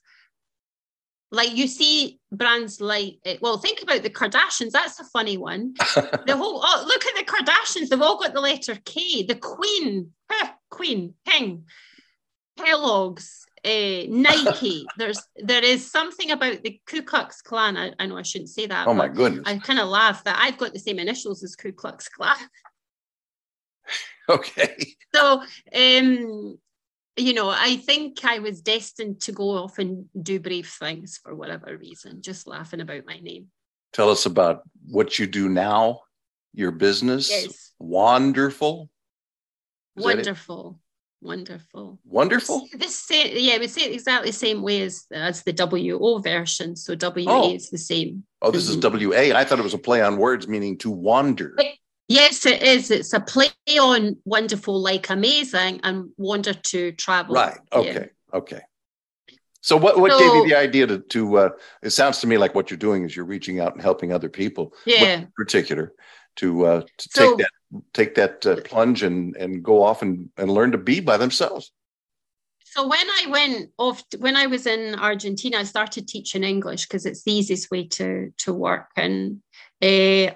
[1.31, 5.73] like you see brands like eh, well think about the kardashians that's a funny one
[5.95, 10.11] the whole oh look at the kardashians they've all got the letter k the queen
[10.69, 11.65] queen king
[12.57, 14.85] kellogg's uh, Nike.
[14.97, 17.77] There's there is something about the Ku Klux Klan.
[17.77, 18.87] I, I know I shouldn't say that.
[18.87, 19.43] Oh my goodness!
[19.45, 22.37] I kind of laugh that I've got the same initials as Ku Klux Klan.
[24.29, 24.93] okay.
[25.13, 25.41] So,
[25.73, 26.57] um,
[27.17, 31.33] you know, I think I was destined to go off and do brave things for
[31.33, 32.21] whatever reason.
[32.21, 33.47] Just laughing about my name.
[33.93, 36.01] Tell us about what you do now.
[36.53, 37.29] Your business.
[37.29, 37.71] Yes.
[37.79, 38.89] Wonderful.
[39.95, 40.79] Is Wonderful.
[41.25, 41.97] Wonderful.
[42.05, 42.67] Wonderful.
[42.73, 46.75] This yeah, we say it exactly the same way as as the WO version.
[46.75, 47.51] So WA oh.
[47.51, 48.23] is the same.
[48.43, 48.95] Oh, this mm-hmm.
[48.95, 49.35] is WA.
[49.35, 51.57] I thought it was a play on words meaning to wander.
[52.07, 52.91] yes, it is.
[52.91, 57.33] It's a play on wonderful, like amazing, and wander to travel.
[57.33, 57.57] Right.
[57.73, 57.93] Okay.
[57.93, 58.37] Yeah.
[58.37, 58.61] Okay.
[59.61, 61.49] So what, what so, gave you the idea to, to uh,
[61.81, 64.29] it sounds to me like what you're doing is you're reaching out and helping other
[64.29, 65.21] people yeah.
[65.21, 65.91] in particular
[66.37, 67.49] to, uh, to so, take that
[67.93, 71.71] take that uh, plunge and and go off and and learn to be by themselves.
[72.63, 77.05] So when i went off when i was in argentina i started teaching english because
[77.05, 78.87] it's the easiest way to to work.
[78.95, 79.41] And
[79.81, 80.31] uh,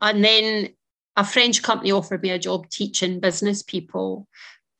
[0.00, 0.70] and then
[1.16, 4.28] a french company offered me a job teaching business people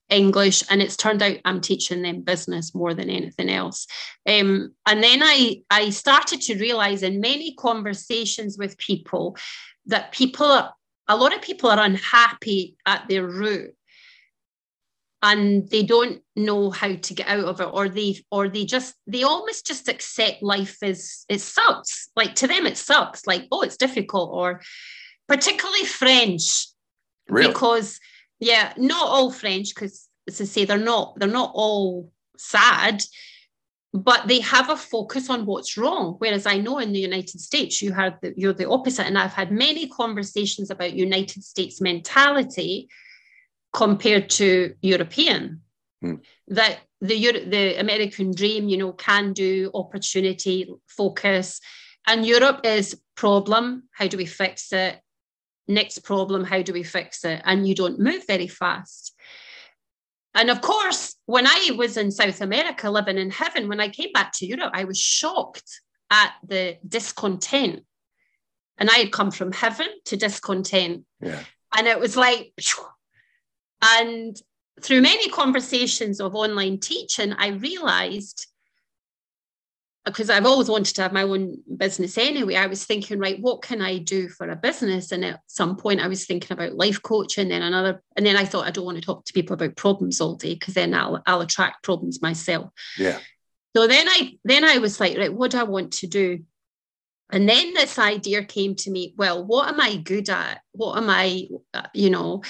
[0.09, 3.87] english and it's turned out i'm teaching them business more than anything else.
[4.29, 9.37] Um, and then i i started to realize in many conversations with people
[9.87, 10.75] that people are,
[11.09, 13.75] a lot of people are unhappy at their root
[15.23, 18.95] and they don't know how to get out of it or they or they just
[19.07, 22.11] they almost just accept life as it sucks.
[22.15, 23.27] Like to them it sucks.
[23.27, 24.61] Like oh it's difficult or
[25.27, 26.69] particularly french.
[27.29, 27.49] Really?
[27.49, 27.99] because
[28.41, 33.03] yeah not all french because as i say they're not they're not all sad
[33.97, 36.17] but they have a focus on what's wrong.
[36.19, 39.07] Whereas I know in the United States, you have the, you're the opposite.
[39.07, 42.89] And I've had many conversations about United States mentality
[43.73, 45.63] compared to European.
[46.03, 46.17] Hmm.
[46.49, 51.61] That the the American dream, you know, can do, opportunity, focus,
[52.07, 53.85] and Europe is problem.
[53.93, 55.01] How do we fix it?
[55.69, 56.45] Next problem.
[56.45, 57.43] How do we fix it?
[57.45, 59.15] And you don't move very fast.
[60.35, 64.13] And of course, when I was in South America living in heaven, when I came
[64.13, 67.85] back to Europe, I was shocked at the discontent.
[68.79, 71.05] And I had come from heaven to discontent.
[71.21, 71.41] Yeah.
[71.77, 72.53] And it was like,
[73.83, 74.37] and
[74.83, 78.47] through many conversations of online teaching, I realized
[80.07, 83.63] because I've always wanted to have my own business anyway, I was thinking, right, what
[83.63, 85.11] can I do for a business?
[85.11, 88.45] And at some point, I was thinking about life coaching, then another, and then I
[88.45, 91.21] thought I don't want to talk to people about problems all day because then I'll
[91.27, 92.71] I'll attract problems myself.
[92.97, 93.19] Yeah.
[93.77, 96.45] So then I then I was like, right, what do I want to do?
[97.31, 99.13] And then this idea came to me.
[99.17, 100.61] Well, what am I good at?
[100.71, 102.43] What am I, uh, you know?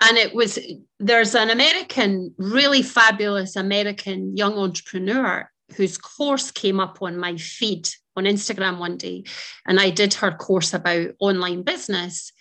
[0.00, 0.58] And it was
[0.98, 7.88] there's an American, really fabulous American young entrepreneur whose course came up on my feed
[8.16, 9.24] on Instagram one day.
[9.66, 12.32] And I did her course about online business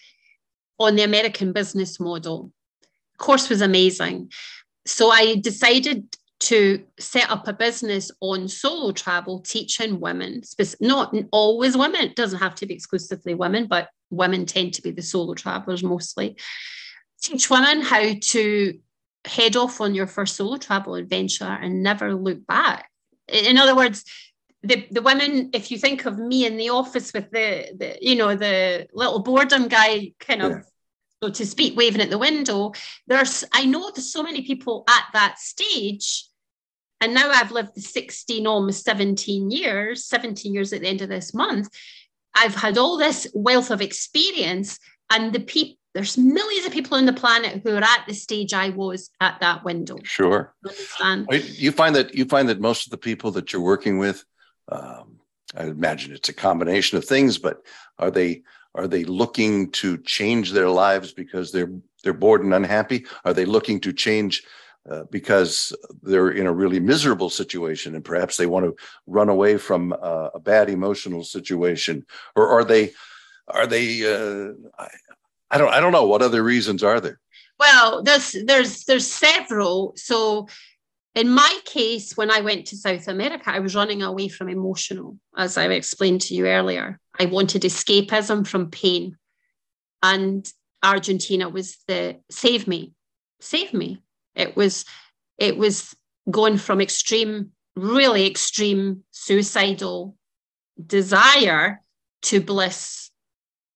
[0.80, 2.52] on the American business model.
[3.18, 4.32] course was amazing.
[4.86, 10.42] So I decided to set up a business on solo travel, teaching women,
[10.80, 14.92] not always women, it doesn't have to be exclusively women, but women tend to be
[14.92, 16.38] the solo travelers mostly.
[17.22, 18.80] Teach women how to
[19.26, 22.89] head off on your first solo travel adventure and never look back
[23.32, 24.04] in other words
[24.64, 28.16] the, the women if you think of me in the office with the, the you
[28.16, 30.62] know the little boredom guy kind of yeah.
[31.24, 32.74] so to speak waving at the window
[33.08, 36.26] there's i know there's so many people at that stage
[37.00, 41.10] and now i've lived the 16 almost 17 years 17 years at the end of
[41.10, 41.70] this month
[42.36, 44.78] i've had all this wealth of experience
[45.10, 48.54] and the people there's millions of people on the planet who are at the stage
[48.54, 49.98] I was at that window.
[50.04, 50.54] Sure.
[50.64, 54.24] You find that you find that most of the people that you're working with,
[54.72, 55.20] um,
[55.58, 57.66] I imagine it's a combination of things, but
[57.98, 58.44] are they
[58.76, 63.06] are they looking to change their lives because they're they're bored and unhappy?
[63.26, 64.44] Are they looking to change
[64.90, 68.74] uh, because they're in a really miserable situation and perhaps they want to
[69.06, 72.06] run away from uh, a bad emotional situation,
[72.38, 72.94] or are they
[73.50, 74.54] are they uh,
[75.52, 77.20] I don't I don't know what other reasons are there.
[77.60, 79.94] Well, there's there's there's several.
[79.96, 80.48] So
[81.16, 85.18] in my case, when I went to South America, I was running away from emotional,
[85.36, 87.00] as I explained to you earlier.
[87.20, 89.18] I wanted escapism from pain.
[90.02, 90.50] And
[90.82, 92.94] Argentina was the save me,
[93.42, 94.02] save me.
[94.36, 94.86] It was,
[95.38, 95.94] it was
[96.32, 100.16] going from extreme, really extreme suicidal
[100.86, 101.82] desire
[102.22, 103.10] to bliss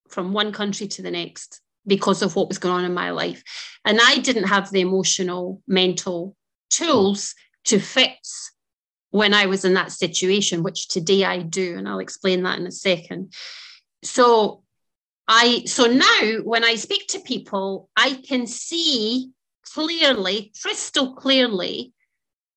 [0.07, 3.43] from one country to the next because of what was going on in my life.
[3.85, 6.35] And I didn't have the emotional, mental
[6.69, 8.51] tools to fix
[9.11, 11.77] when I was in that situation, which today I do.
[11.77, 13.33] And I'll explain that in a second.
[14.03, 14.63] So
[15.27, 19.31] I so now when I speak to people, I can see
[19.73, 21.93] clearly, crystal clearly,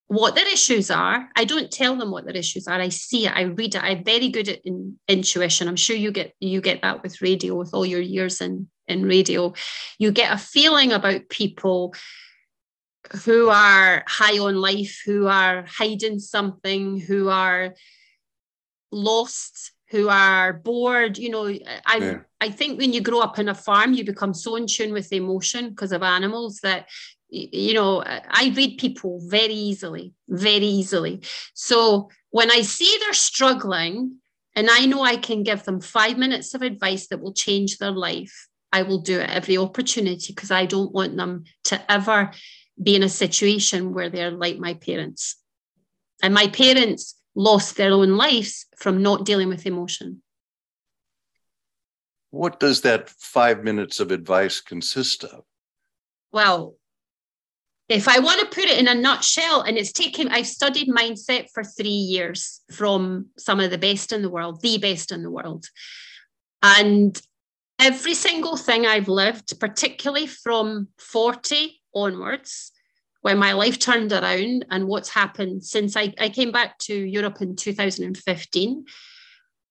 [0.08, 1.28] what their issues are.
[1.36, 2.80] I don't tell them what their issues are.
[2.80, 3.36] I see it.
[3.36, 3.82] I read it.
[3.82, 5.68] I'm very good at in, intuition.
[5.68, 9.04] I'm sure you get you get that with radio with all your years in in
[9.04, 9.52] radio.
[9.98, 11.94] You get a feeling about people
[13.24, 17.74] who are high on life, who are hiding something, who are
[18.90, 21.18] lost, who are bored.
[21.18, 22.18] You know, I yeah.
[22.40, 25.12] I think when you grow up in a farm, you become so in tune with
[25.12, 26.86] emotion because of animals that
[27.28, 31.22] you know, I read people very easily, very easily.
[31.54, 34.16] So when I see they're struggling
[34.54, 37.90] and I know I can give them five minutes of advice that will change their
[37.90, 42.30] life, I will do it every opportunity because I don't want them to ever
[42.82, 45.36] be in a situation where they're like my parents.
[46.22, 50.22] And my parents lost their own lives from not dealing with emotion.
[52.32, 55.44] What does that five minutes of advice consist of?
[56.30, 56.76] Well,
[57.88, 61.46] if I want to put it in a nutshell, and it's taken, I've studied mindset
[61.54, 65.30] for three years from some of the best in the world, the best in the
[65.30, 65.64] world.
[66.62, 67.18] And
[67.78, 72.72] every single thing I've lived, particularly from 40 onwards,
[73.22, 77.40] when my life turned around and what's happened since I, I came back to Europe
[77.40, 78.84] in 2015.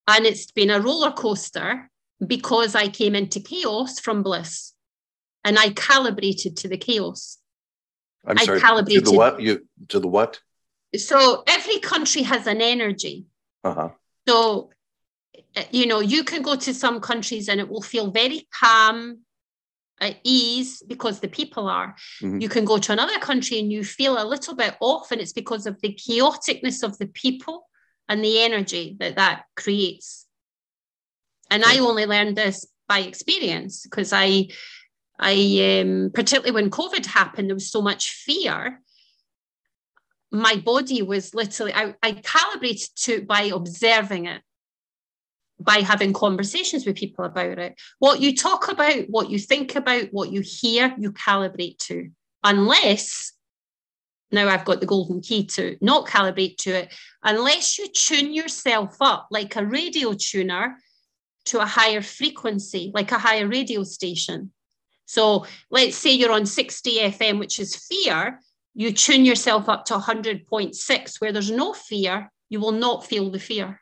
[0.07, 1.89] And it's been a roller coaster
[2.25, 4.73] because I came into chaos from bliss
[5.43, 7.37] and I calibrated to the chaos.
[8.25, 8.59] I'm sorry.
[8.59, 9.05] Calibrated.
[9.05, 9.39] To the what?
[9.39, 10.41] You to the what?
[10.97, 13.25] So every country has an energy.
[13.63, 13.89] Uh-huh.
[14.27, 14.71] So
[15.71, 19.25] you know, you can go to some countries and it will feel very calm,
[20.01, 21.95] at ease because the people are.
[22.21, 22.39] Mm-hmm.
[22.39, 25.33] You can go to another country and you feel a little bit off, and it's
[25.33, 27.67] because of the chaoticness of the people
[28.09, 30.25] and the energy that that creates.
[31.49, 34.49] And I only learned this by experience because I
[35.19, 38.81] I um, particularly when COVID happened, there was so much fear.
[40.31, 44.41] My body was literally, I, I calibrated to by observing it,
[45.59, 47.79] by having conversations with people about it.
[47.99, 52.09] What you talk about, what you think about, what you hear, you calibrate to.
[52.43, 53.33] Unless
[54.31, 58.97] now I've got the golden key to not calibrate to it, unless you tune yourself
[58.99, 60.77] up like a radio tuner
[61.45, 64.51] to a higher frequency, like a higher radio station
[65.05, 68.41] so let's say you're on 60 FM, which is fear,
[68.73, 73.39] you tune yourself up to 100.6, where there's no fear, you will not feel the
[73.39, 73.81] fear.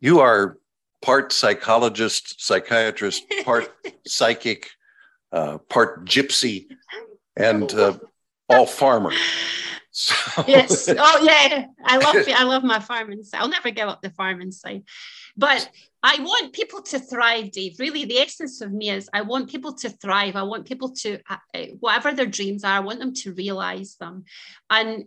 [0.00, 0.58] You are
[1.02, 3.74] part psychologist, psychiatrist, part
[4.06, 4.70] psychic,
[5.32, 6.66] uh, part gypsy,
[7.36, 7.98] and uh,
[8.48, 9.12] all farmer.
[9.90, 10.14] So.
[10.46, 10.90] Yes.
[10.90, 11.66] Oh yeah.
[11.82, 13.40] I love I love my farming side.
[13.40, 14.82] I'll never give up the farming side.
[15.38, 15.70] But
[16.02, 17.76] I want people to thrive, Dave.
[17.78, 20.36] Really, the essence of me is I want people to thrive.
[20.36, 23.96] I want people to, uh, uh, whatever their dreams are, I want them to realize
[23.96, 24.24] them.
[24.70, 25.06] And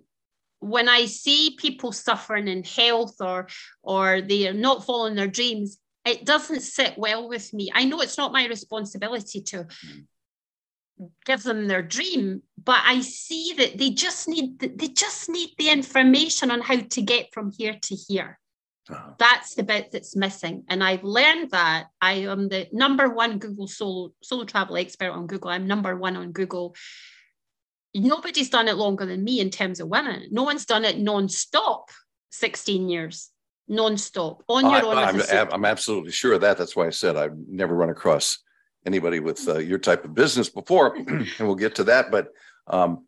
[0.60, 3.48] when I see people suffering in health or
[3.82, 7.72] or they are not following their dreams, it doesn't sit well with me.
[7.74, 9.68] I know it's not my responsibility to
[11.26, 15.70] give them their dream, but I see that they just need they just need the
[15.70, 18.40] information on how to get from here to here.
[18.90, 19.12] Uh-huh.
[19.20, 20.64] That's the bit that's missing.
[20.68, 25.28] And I've learned that I am the number one Google solo, solo travel expert on
[25.28, 25.52] Google.
[25.52, 26.76] I'm number one on Google.
[27.96, 30.28] Nobody's done it longer than me in terms of women.
[30.32, 31.90] No one's done it non-stop
[32.32, 33.32] 16 years,
[33.68, 34.98] non-stop on your own.
[34.98, 36.58] I'm, I'm, I'm absolutely sure of that.
[36.58, 38.40] That's why I said I've never run across
[38.86, 42.12] anybody with uh, your type of business before, and we'll get to that.
[42.12, 42.28] But
[42.68, 43.06] um,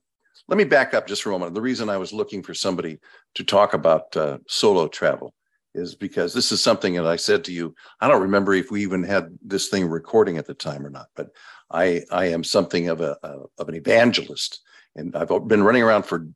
[0.47, 1.53] let me back up just for a moment.
[1.53, 2.99] The reason I was looking for somebody
[3.35, 5.33] to talk about uh, solo travel
[5.73, 7.73] is because this is something that I said to you.
[7.99, 11.07] I don't remember if we even had this thing recording at the time or not,
[11.15, 11.29] but
[11.69, 14.61] I I am something of a, a of an evangelist,
[14.95, 16.27] and I've been running around for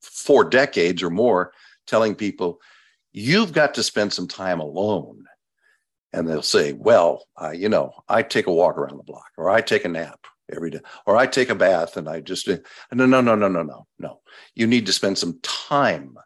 [0.00, 1.52] four decades or more,
[1.86, 2.60] telling people,
[3.12, 5.24] you've got to spend some time alone.
[6.12, 9.50] And they'll say, well, uh, you know, I take a walk around the block, or
[9.50, 10.80] I take a nap, every day.
[11.04, 12.56] Or I take a bath and I just, no,
[12.92, 14.20] no, no, no, no, no, no.
[14.54, 16.16] You need to spend some time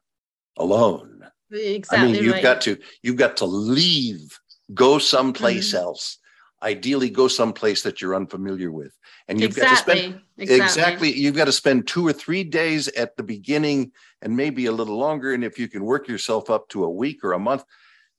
[0.58, 1.26] alone.
[1.50, 2.08] Exactly.
[2.08, 2.42] I mean, you've right.
[2.42, 4.38] got to, you've got to leave,
[4.74, 5.78] go someplace Mhm.
[5.78, 6.18] else.
[6.62, 8.96] Ideally, go someplace that you're unfamiliar with.
[9.28, 9.94] And you've exactly.
[9.94, 10.64] got to spend exactly.
[10.64, 13.92] exactly you've got to spend two or three days at the beginning
[14.22, 17.22] and maybe a little longer and if you can work yourself up to a week
[17.22, 17.64] or a month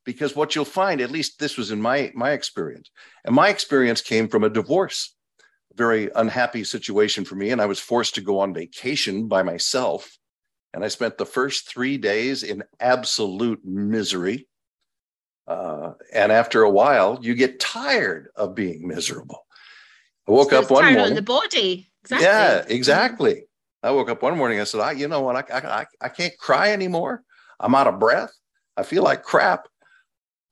[0.06, 2.92] because what you'll find at least this was in my my experience
[3.26, 5.16] and my experience came from a divorce
[5.72, 9.44] a very unhappy situation for me and i was forced to go on vacation by
[9.44, 10.18] myself
[10.74, 14.48] and i spent the first three days in absolute misery
[15.52, 19.46] uh, and after a while you get tired of being miserable
[20.28, 21.92] i woke So up one tired morning on the body.
[22.04, 22.26] Exactly.
[22.26, 23.44] yeah, exactly.
[23.84, 24.60] I woke up one morning.
[24.60, 25.36] I said, I, you know what?
[25.36, 27.24] I, I, I can't cry anymore.
[27.60, 28.32] I'm out of breath.
[28.76, 29.68] I feel like crap.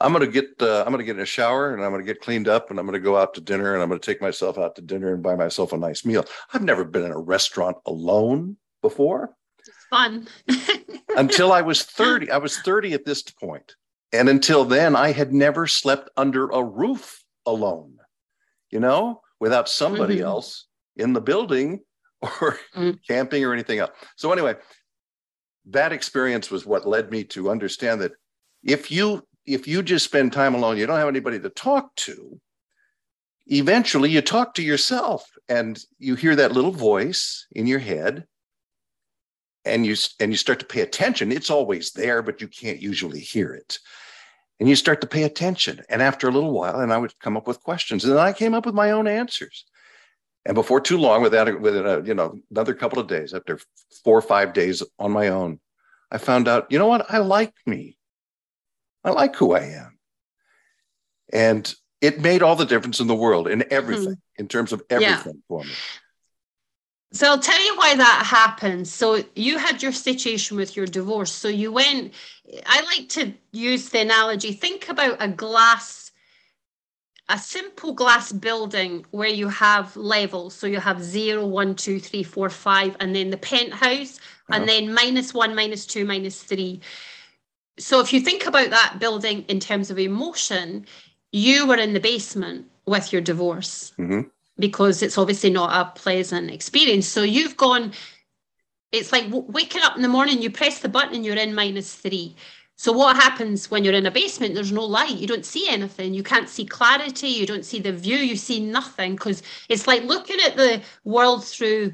[0.02, 2.48] I'm gonna get uh, I'm gonna get in a shower and I'm gonna get cleaned
[2.48, 4.82] up and I'm gonna go out to dinner and I'm gonna take myself out to
[4.82, 6.26] dinner and buy myself a nice meal.
[6.54, 10.28] I've never been in a restaurant alone before It's fun.
[11.18, 12.32] until I was 30.
[12.32, 13.76] I was 30 at this point.
[14.12, 17.98] And until then, I had never slept under a roof alone,
[18.72, 20.24] you know, without somebody Mhm.
[20.24, 21.82] else in the building
[22.22, 23.00] or Mm.
[23.08, 23.92] camping or anything else.
[24.16, 24.56] So, anyway,
[25.66, 28.14] that experience was what led me to understand that
[28.64, 32.40] if you if you just spend time alone, you don't have anybody to talk to,
[33.48, 38.28] eventually you talk to yourself and you hear that little voice in your head
[39.70, 43.20] and you and you start to pay attention it's always there but you can't usually
[43.20, 43.80] hear it.
[44.60, 45.82] And you start to pay attention.
[45.88, 48.34] And after a little while and i would come up with questions and then i
[48.34, 49.66] came up with my own answers.
[50.46, 53.60] And before too long without within a you know another couple of days after
[54.04, 55.60] four or five days on my own
[56.12, 57.12] i found out you know what?
[57.12, 57.98] I like me.
[59.04, 59.98] I like who i am.
[61.32, 64.42] And it made all the difference in the world in everything mm-hmm.
[64.42, 64.98] in terms of Yeah.
[64.98, 65.74] everything for me
[67.12, 68.88] So I'll tell you why that happened.
[68.88, 71.32] So you had your situation with your divorce.
[71.32, 72.14] So you went,
[72.68, 76.12] I like to use the analogy think about a glass,
[77.28, 80.54] a simple glass building where you have levels.
[80.54, 84.60] So you have zero, one, two, three, four, five, and then the penthouse, Uh-huh.
[84.60, 86.80] and then minus one, minus two, minus three.
[87.80, 90.86] So if you think about that building in terms of emotion,
[91.32, 94.30] you were in the basement with your divorce Mhm.
[94.60, 97.08] Because it's obviously not a pleasant experience.
[97.08, 97.94] So you've gone,
[98.92, 101.96] it's like waking up in the morning, you press the button and you're in minus
[101.96, 102.36] three.
[102.76, 104.54] So what happens when you're in a basement?
[104.54, 105.18] There's no light.
[105.18, 106.14] You don't see anything.
[106.14, 107.28] You can't see clarity.
[107.28, 108.16] You don't see the view.
[108.16, 111.94] You see nothing because it's like looking at the world through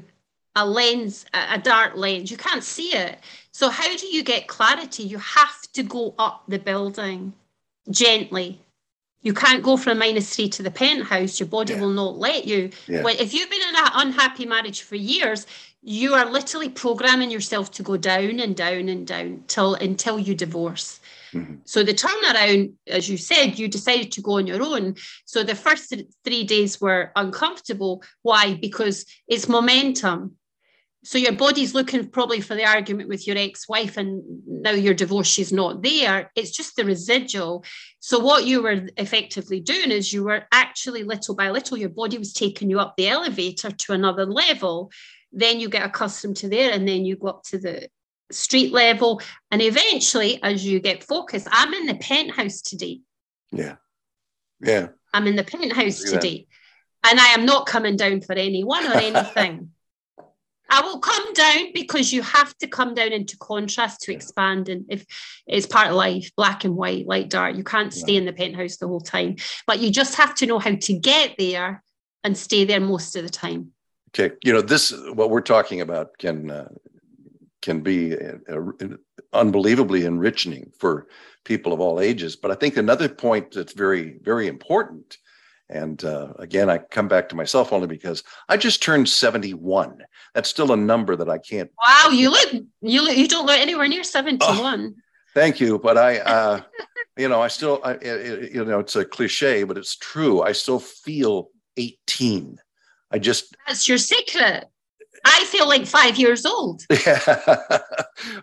[0.54, 2.30] a lens, a dark lens.
[2.30, 3.18] You can't see it.
[3.50, 5.02] So how do you get clarity?
[5.02, 7.32] You have to go up the building
[7.90, 8.60] gently.
[9.26, 11.40] You can't go from minus three to the penthouse.
[11.40, 11.80] Your body Yeah.
[11.80, 12.70] will not let you.
[12.86, 13.02] Yeah.
[13.02, 15.48] When, if you've been in an unhappy marriage for years,
[15.82, 20.36] you are literally programming yourself to go down and down and down till until you
[20.36, 21.00] divorce.
[21.32, 21.58] Mhm.
[21.64, 24.94] So the turnaround, as you said, you decided to go on your own.
[25.24, 25.92] So the first
[26.24, 28.04] three days were uncomfortable.
[28.22, 28.54] Why?
[28.54, 30.36] Because it's momentum.
[31.06, 35.30] So your body's looking probably for the argument with your ex-wife, and now you're divorced,
[35.30, 36.32] she's not there.
[36.34, 37.64] It's just the residual.
[38.00, 42.18] So what you were effectively doing is you were actually little by little, your body
[42.18, 44.90] was taking you up the elevator to another level.
[45.30, 47.88] Then you get accustomed to there, and then you go up to the
[48.32, 49.22] street level.
[49.52, 52.98] And eventually, as you get focused, I'm in the penthouse today.
[53.52, 53.76] yeah
[54.60, 56.48] yeah I'm in the penthouse today.
[57.04, 59.70] And I am not coming down for anyone or anything.
[60.68, 64.16] I will come down because you have to come down into contrast to Yeah.
[64.16, 64.68] expand.
[64.68, 65.06] And if
[65.46, 68.76] it's part of life, black and white, light, dark, you can't stay in the penthouse
[68.76, 69.36] the whole time.
[69.66, 71.82] But you just have to know how to get there
[72.24, 73.72] and stay there most of the time.
[74.10, 76.68] Okay, you know this what we're talking about can uh,
[77.62, 78.88] can be uh, uh,
[79.32, 81.06] unbelievably enriching for
[81.44, 82.34] people of all ages.
[82.34, 85.18] But I think another point that's very very important,
[85.68, 90.02] and uh, again I come back to myself only because I just turned seventy one.
[90.34, 91.70] That's still a number that I can't.
[91.84, 92.52] Wow, you look
[92.82, 94.94] you look you don't look anywhere near 71.
[95.34, 96.18] Thank you, but I.
[96.18, 96.60] Uh,
[97.16, 100.42] You know, I still, I, it, you know, it's a cliche, but it's true.
[100.42, 101.48] I still feel
[101.78, 102.58] 18.
[103.10, 104.66] I just, That's your secret.
[105.24, 106.82] I feel like five years old.
[107.06, 107.18] Yeah.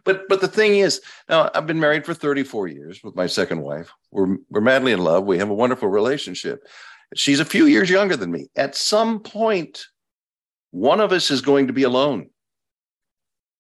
[0.04, 3.62] but but the thing is, now I've been married for 34 years with my second
[3.62, 3.92] wife.
[4.12, 5.26] We're we're madly in love.
[5.26, 6.64] We have a wonderful relationship.
[7.16, 8.48] She's a few years younger than me.
[8.56, 9.86] At some point,
[10.72, 12.30] one of us is going to be alone.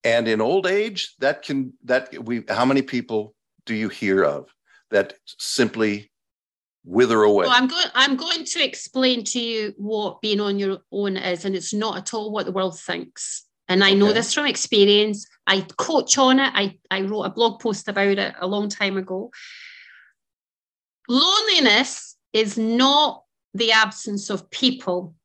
[0.03, 3.33] And in old age, that can that we how many people
[3.65, 4.49] do you hear of
[4.91, 6.11] that simply
[6.85, 7.45] wither away.
[7.45, 7.87] Well, I'm going.
[7.93, 11.97] I'm going to explain to you what being on your own is, and it's not
[11.97, 13.45] at all what the world thinks.
[13.67, 13.95] And I okay.
[13.95, 15.25] know this from experience.
[15.47, 16.51] I coach on it.
[16.53, 19.31] I, I wrote a blog post about it a long time ago.
[21.07, 23.22] Loneliness is not
[23.53, 25.15] the absence of people.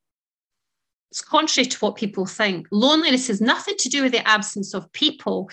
[1.10, 2.66] It's contrary to what people think.
[2.70, 5.50] Loneliness has nothing to do with the absence of people,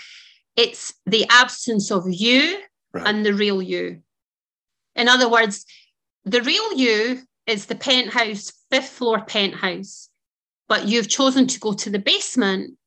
[0.56, 2.60] it's the absence of you
[2.94, 3.08] right.
[3.08, 4.02] and the real you.
[4.96, 5.66] In other words,
[6.24, 10.10] the real you is the penthouse, fifth floor penthouse,
[10.68, 12.78] but you've chosen to go to the basement.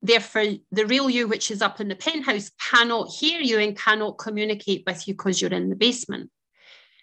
[0.00, 4.18] Therefore, the real you, which is up in the penthouse, cannot hear you and cannot
[4.18, 6.30] communicate with you because you're in the basement.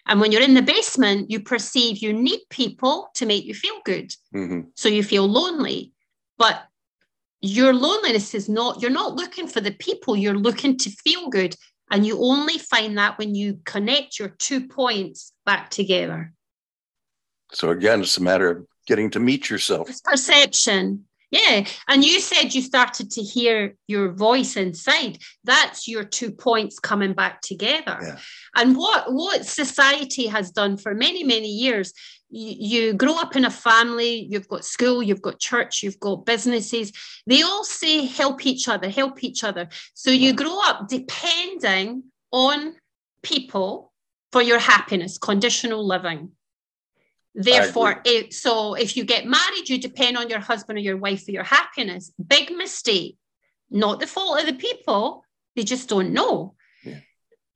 [0.06, 3.80] And when you're in the basement, you perceive you need people to make you feel
[3.84, 4.12] good.
[4.34, 4.68] Mm-hmm.
[4.74, 5.92] So you feel lonely.
[6.38, 6.62] But
[7.40, 11.56] your loneliness is not, you're not looking for the people, you're looking to feel good.
[11.90, 16.32] And you only find that when you connect your two points back together.
[17.52, 19.88] So again, it's a matter of getting to meet yourself.
[19.88, 21.04] It's perception.
[21.36, 21.66] Yeah.
[21.88, 25.18] And you said you started to hear your voice inside.
[25.44, 27.98] That's your two points coming back together.
[28.00, 28.18] Yeah.
[28.54, 31.92] And what, what society has done for many, many years,
[32.30, 36.26] you, you grow up in a family, you've got school, you've got church, you've got
[36.26, 36.92] businesses.
[37.26, 39.68] They all say help each other, help each other.
[39.94, 42.74] So you grow up depending on
[43.22, 43.92] people
[44.32, 46.30] for your happiness, conditional living.
[47.36, 51.26] Therefore, it, so if you get married, you depend on your husband or your wife
[51.26, 52.10] for your happiness.
[52.26, 53.18] Big mistake.
[53.70, 55.22] Not the fault of the people.
[55.54, 56.54] They just don't know.
[56.82, 57.00] Yeah.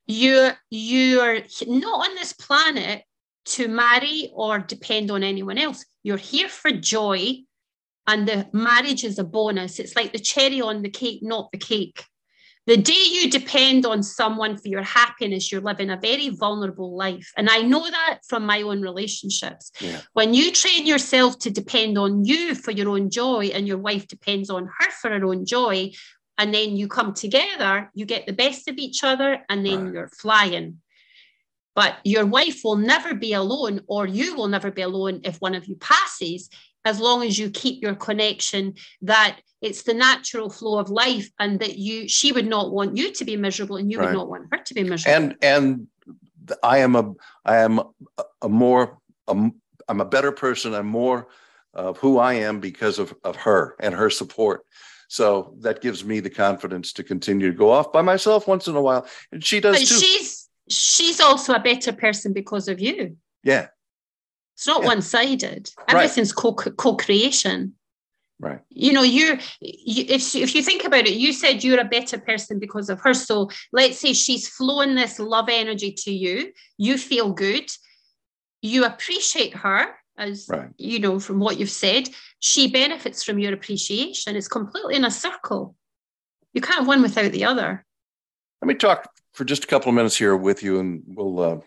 [0.05, 3.03] You're you're not on this planet
[3.45, 5.83] to marry or depend on anyone else.
[6.03, 7.37] You're here for joy,
[8.05, 9.79] and the marriage is a bonus.
[9.79, 12.05] It's like the cherry on the cake, not the cake.
[12.71, 17.29] The day you depend on someone for your happiness, you're living a very vulnerable life.
[17.35, 19.73] And I know that from my own relationships.
[19.81, 19.99] Yeah.
[20.13, 24.07] When you train yourself to depend on you for your own joy, and your wife
[24.07, 25.91] depends on her for her own joy,
[26.37, 29.93] and then you come together, you get the best of each other, and then right.
[29.93, 30.77] you're flying.
[31.75, 35.55] But your wife will never be alone, or you will never be alone if one
[35.55, 36.49] of you passes,
[36.85, 41.59] as long as you keep your connection that it's the natural flow of life and
[41.59, 44.07] that you she would not want you to be miserable and you right.
[44.07, 45.15] would not want her to be miserable.
[45.15, 45.87] And and
[46.63, 47.13] i am a
[47.45, 47.79] i am
[48.41, 49.49] a more a,
[49.87, 50.73] i'm a better person.
[50.73, 51.27] I'm more
[51.73, 54.65] of who i am because of of her and her support.
[55.07, 58.75] So that gives me the confidence to continue to go off by myself once in
[58.75, 59.05] a while.
[59.31, 59.99] And she does but too.
[59.99, 63.17] she's she's also a better person because of you.
[63.43, 63.67] Yeah
[64.61, 64.87] it's not yeah.
[64.89, 66.55] one-sided everything's right.
[66.55, 67.73] co- co-creation
[68.41, 68.59] Right.
[68.71, 72.17] You know, you're you, if if you think about it, you said you're a better
[72.17, 73.13] person because of her.
[73.13, 76.51] So let's say she's flowing this love energy to you.
[76.79, 77.69] You feel good.
[78.63, 80.69] You appreciate her, as right.
[80.77, 82.09] you know from what you've said.
[82.39, 84.35] She benefits from your appreciation.
[84.35, 85.75] It's completely in a circle.
[86.53, 87.85] You can't have one without the other.
[88.59, 91.59] Let me talk for just a couple of minutes here with you, and we'll uh,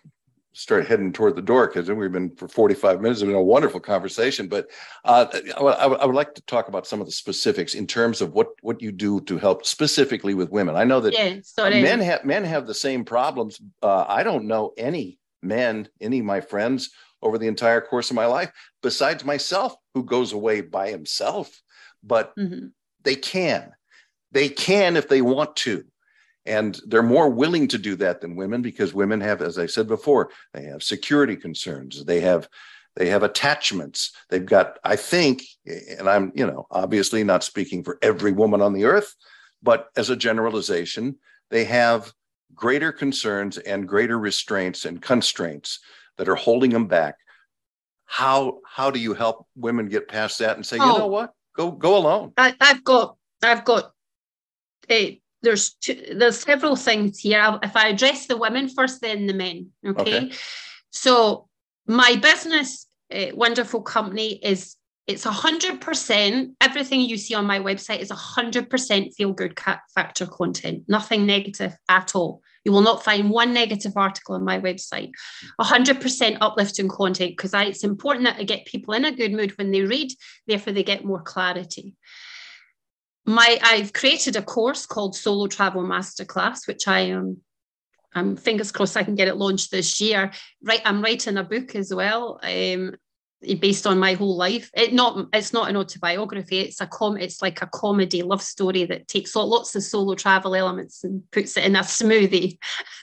[0.55, 3.21] start heading toward the door because we've been for 45 minutes.
[3.21, 4.71] It's been a wonderful conversation, but
[5.05, 5.27] uh,
[5.57, 8.49] I, I, would like to talk about some of the specifics in terms of what
[8.63, 10.77] what you do to help specifically with women.
[10.77, 11.41] I know that yeah,
[11.83, 13.61] men have men have the same problems.
[13.83, 16.91] Uh, I don't know any men, any of my friends
[17.21, 18.53] over the entire course of my life,
[18.83, 21.61] besides myself, who goes away by himself.
[22.03, 22.67] But mm-hmm.
[23.03, 23.73] they can,
[24.31, 25.85] they can if they want to
[26.47, 29.87] and they're more willing to do that than women because women have as i said
[29.87, 32.05] before they have security concerns.
[32.05, 32.49] They have
[32.97, 34.13] they have attachments.
[34.31, 38.73] They've got i think and i'm you know obviously not speaking for every woman on
[38.73, 39.15] the earth
[39.63, 41.17] but as a generalization
[41.51, 42.13] they have
[42.55, 45.81] greater concerns and greater restraints and constraints
[46.19, 47.17] that are holding them back.
[48.07, 51.33] How how do you help women get past that and say oh, you know what?
[51.57, 52.33] Go go alone.
[52.37, 53.93] I, have got i've got
[54.91, 57.59] a there's two, there's several things here.
[57.63, 59.71] if I address the women first, then the men.
[59.87, 60.01] Okay.
[60.01, 60.33] okay.
[60.91, 61.49] So
[61.87, 64.77] my business, uh, wonderful company, is
[65.07, 66.57] it's a hundred percent.
[66.61, 69.59] Everything you see on my website is a hundred percent feel good
[69.95, 70.85] factor content.
[70.89, 72.41] Nothing negative at all.
[72.65, 75.11] You will not find one negative article on my website.
[75.59, 79.33] A hundred percent uplifting content because it's important that I get people in a good
[79.33, 80.11] mood when they read.
[80.47, 81.95] Therefore, they get more clarity
[83.27, 87.39] my I've created a course called Solo Travel Masterclass, which I am
[88.15, 90.31] I'm fingers crossed I can get it launched this year.
[90.63, 92.95] Right, I'm writing a book as well, um,
[93.59, 94.71] based on my whole life.
[94.75, 96.61] It not it's not an autobiography.
[96.61, 97.17] It's a com.
[97.17, 101.57] It's like a comedy love story that takes lots of solo travel elements and puts
[101.57, 102.59] it in a smoothie.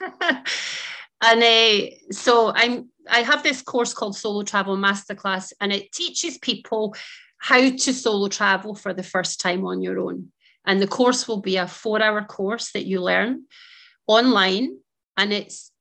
[1.20, 6.38] and uh, so I'm I have this course called Solo Travel Masterclass, and it teaches
[6.38, 6.94] people
[7.42, 10.28] how to solo travel for the first time on your own.
[10.64, 13.46] And the course will be a four hour course that you learn
[14.06, 14.78] online.
[15.16, 15.72] And it's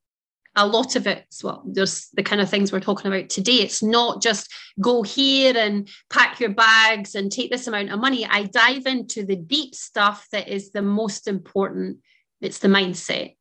[0.56, 3.58] a lot of it, well, there's the kind of things we're talking about today.
[3.62, 4.52] It's not just
[4.82, 8.26] go here and pack your bags and take this amount of money.
[8.26, 12.00] I dive into the deep stuff that is the most important.
[12.42, 13.36] It's the mindset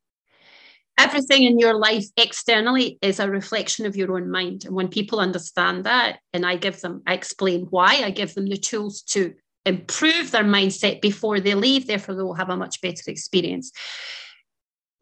[1.01, 4.65] everything in your life externally is a reflection of your own mind.
[4.65, 8.49] And when people understand that, and I give them, I explain why, I give them
[8.49, 9.35] the tools to
[9.67, 13.73] improve their mindset before they leave, therefore, they'll have a much better experience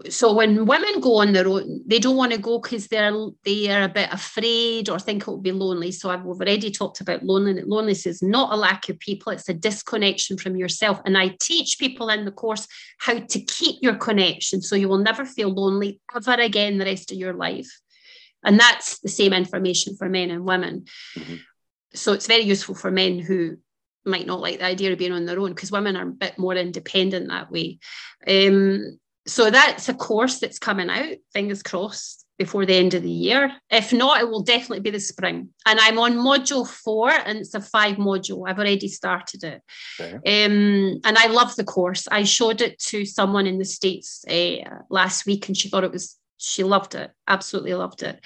[0.09, 3.12] so when women go on their own, they don't want to go because they're
[3.44, 5.90] they are a bit afraid or think it will be lonely.
[5.90, 7.64] So I've already talked about loneliness.
[7.66, 11.01] Loneliness is not a lack of people; it's a disconnection from yourself.
[11.05, 12.68] And I teach people in the course
[12.99, 17.11] how to keep your connection, so you will never feel lonely ever again the rest
[17.11, 17.80] of your life.
[18.44, 20.84] And that's the same information for men and women.
[21.16, 21.36] Mm-hmm.
[21.94, 23.57] So it's very useful for men who
[24.05, 26.38] might not like the idea of being on their own because women are a bit
[26.38, 27.80] more independent that way.
[28.28, 33.10] Um, so that's a course that's coming out, fingers crossed, before the end of the
[33.10, 33.50] year.
[33.68, 35.48] If not, it will definitely be the spring.
[35.66, 38.48] And I'm on module four, and it's a five module.
[38.48, 39.62] I've already started it.
[40.00, 40.44] Okay.
[40.44, 42.06] Um, and I love the course.
[42.10, 45.92] I showed it to someone in the States uh, last week, and she thought it
[45.92, 48.20] was, she loved it, absolutely loved it.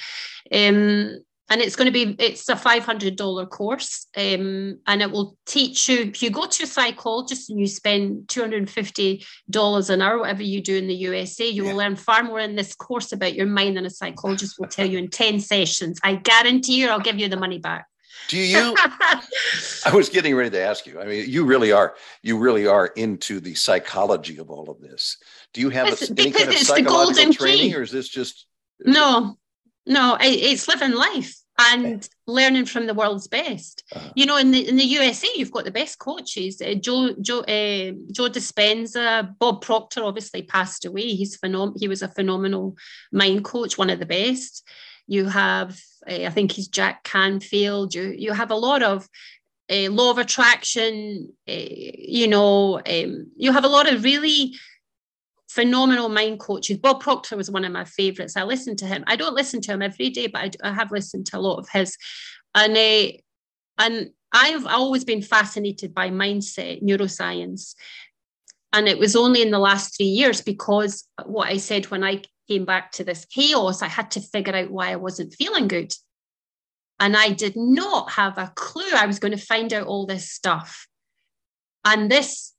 [0.53, 5.89] Um, and it's going to be it's a $500 course um, and it will teach
[5.89, 10.63] you if you go to a psychologist and you spend $250 an hour whatever you
[10.63, 11.71] do in the usa you yeah.
[11.71, 14.87] will learn far more in this course about your mind than a psychologist will tell
[14.87, 17.87] you in 10 sessions i guarantee you i'll give you the money back
[18.29, 18.75] do you
[19.87, 22.87] i was getting ready to ask you i mean you really are you really are
[22.87, 25.19] into the psychology of all of this
[25.53, 27.77] do you have a, any kind of psychological training key.
[27.77, 28.47] or is this just
[28.85, 29.37] no
[29.87, 33.85] no, it's living life and learning from the world's best.
[33.95, 34.11] Uh-huh.
[34.15, 36.61] You know, in the in the USA, you've got the best coaches.
[36.61, 41.15] Uh, Joe Joe uh, Joe Dispenza, Bob Proctor, obviously passed away.
[41.15, 42.77] He's phenom- He was a phenomenal
[43.13, 44.67] mind coach, one of the best.
[45.07, 45.79] You have,
[46.09, 47.95] uh, I think he's Jack Canfield.
[47.95, 49.09] You you have a lot of
[49.71, 51.33] uh, law of attraction.
[51.49, 51.53] Uh,
[52.15, 54.55] you know, um, you have a lot of really
[55.55, 56.79] phenomenal mind coaches.
[56.79, 58.37] Bob Proctor was one of my favorites.
[58.37, 59.05] I listened to him.
[59.07, 61.59] I don't listen to him every day, but I, I have listened to a lot
[61.59, 61.97] of his.
[62.55, 63.13] And uh,
[63.79, 67.75] and I've always been fascinated by mindset, neuroscience.
[68.73, 72.23] And it was only in the last three years because what I said when I
[72.49, 75.93] came back to this chaos, I had to figure out why I wasn't feeling good.
[76.99, 80.31] And I did not have a clue I was going to find out all this
[80.31, 80.87] stuff.
[81.85, 82.52] And this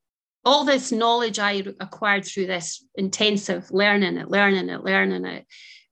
[0.45, 5.45] all this knowledge I acquired through this intensive learning it, learning it, learning it,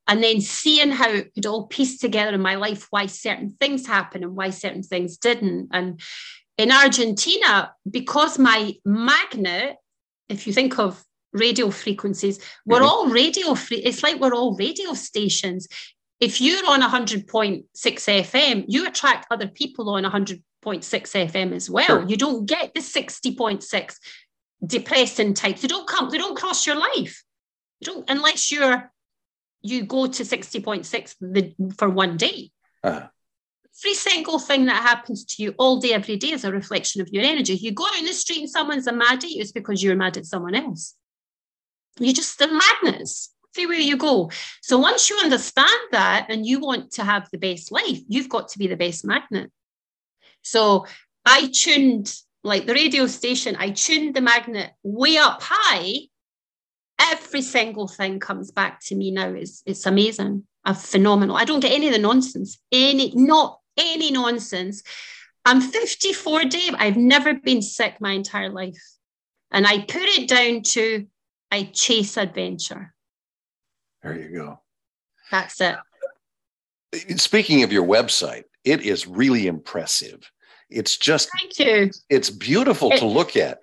[0.07, 3.87] and then seeing how it could all piece together in my life why certain things
[3.87, 5.69] happen and why certain things didn't.
[5.71, 6.01] And
[6.57, 9.77] in Argentina, because my magnet,
[10.27, 11.01] if you think of
[11.33, 12.85] radio frequencies, we're mm-hmm.
[12.85, 13.77] all radio free.
[13.77, 15.67] It's like we're all radio stations.
[16.19, 21.87] If you're on 100.6 FM, you attract other people on 100.6 FM as well.
[21.87, 22.05] Sure.
[22.07, 23.95] You don't get the 60.6
[24.65, 25.61] depressing types.
[25.61, 27.23] They don't come, they don't cross your life.
[27.79, 28.91] You don't unless you're
[29.61, 32.51] you go to 60.6 the, for one day.
[32.83, 33.07] Uh-huh.
[33.83, 37.09] Every single thing that happens to you all day, every day is a reflection of
[37.09, 37.53] your energy.
[37.53, 40.17] You go out in the street and someone's mad at you, it's because you're mad
[40.17, 40.95] at someone else.
[41.99, 44.31] You're just the madness everywhere you go.
[44.61, 48.49] So once you understand that and you want to have the best life, you've got
[48.49, 49.51] to be the best magnet.
[50.41, 50.85] So
[51.25, 56.07] I tuned like the radio station, I tuned the magnet way up high.
[56.99, 59.29] Every single thing comes back to me now.
[59.29, 60.43] It's, it's amazing.
[60.65, 61.35] A phenomenal.
[61.35, 62.59] I don't get any of the nonsense.
[62.71, 64.83] Any, not any nonsense.
[65.45, 66.75] I'm 54, Dave.
[66.77, 68.81] I've never been sick my entire life.
[69.51, 71.07] And I put it down to
[71.51, 72.93] I chase adventure.
[74.01, 74.59] There you go.
[75.31, 75.77] That's it.
[77.17, 80.31] Speaking of your website, it is really impressive.
[80.71, 81.91] It's just thank you.
[82.09, 83.59] It's beautiful it, to look at,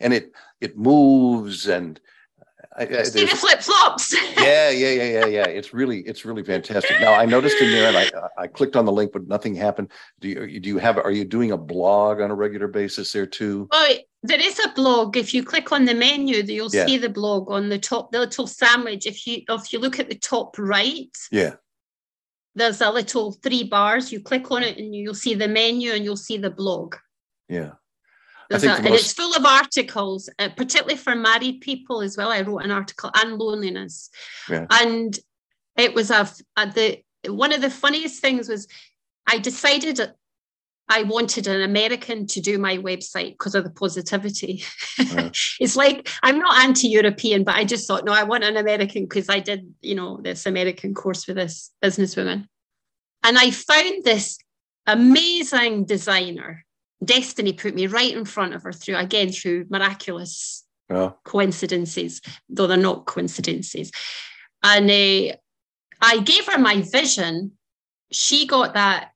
[0.00, 1.98] and it it moves and.
[2.40, 2.44] Uh,
[2.74, 4.14] I, I, see the flip flops.
[4.38, 5.44] yeah, yeah, yeah, yeah, yeah.
[5.44, 7.00] It's really, it's really fantastic.
[7.00, 9.90] Now I noticed in there, and I, I clicked on the link, but nothing happened.
[10.20, 10.96] Do you, do you have?
[10.96, 13.68] Are you doing a blog on a regular basis there too?
[13.72, 15.16] Oh, there is a blog.
[15.16, 16.86] If you click on the menu, you'll yeah.
[16.86, 19.06] see the blog on the top, the little sandwich.
[19.06, 21.54] If you, if you look at the top right, yeah,
[22.54, 24.12] there's a little three bars.
[24.12, 26.96] You click on it and you'll see the menu and you'll see the blog.
[27.48, 27.72] Yeah.
[28.50, 28.64] A, most...
[28.64, 32.30] and it's full of articles, uh, particularly for married people as well.
[32.30, 34.10] I wrote an article on loneliness,
[34.48, 34.66] yeah.
[34.70, 35.18] and
[35.76, 38.68] it was a, a the one of the funniest things was
[39.26, 40.00] I decided
[40.92, 44.62] I wanted an American to do my website because of the positivity.
[44.98, 45.30] Uh-huh.
[45.60, 49.30] it's like I'm not anti-European, but I just thought, no, I want an American because
[49.30, 52.46] I did, you know, this American course with this businesswoman.
[53.22, 54.36] And I found this
[54.86, 56.62] amazing designer.
[57.02, 61.12] Destiny put me right in front of her through again through miraculous yeah.
[61.24, 62.20] coincidences,
[62.50, 63.90] though they're not coincidences.
[64.62, 65.36] And uh,
[66.02, 67.52] I gave her my vision.
[68.10, 69.11] She got that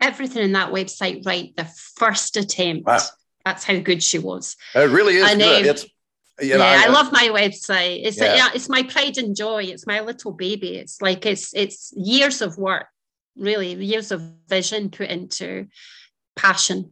[0.00, 1.64] everything in that website right the
[1.96, 2.86] first attempt.
[2.86, 3.00] Wow.
[3.44, 4.56] That's how good she was.
[4.74, 5.64] It really is and, good.
[5.64, 5.86] Um, it's
[6.40, 8.00] you know, yeah, I, I, love my website.
[8.04, 8.32] It's yeah.
[8.32, 9.64] A, yeah, it's my pride and joy.
[9.64, 10.76] It's my little baby.
[10.76, 12.86] It's like it's it's years of work,
[13.36, 15.68] really, years of vision put into
[16.34, 16.90] passion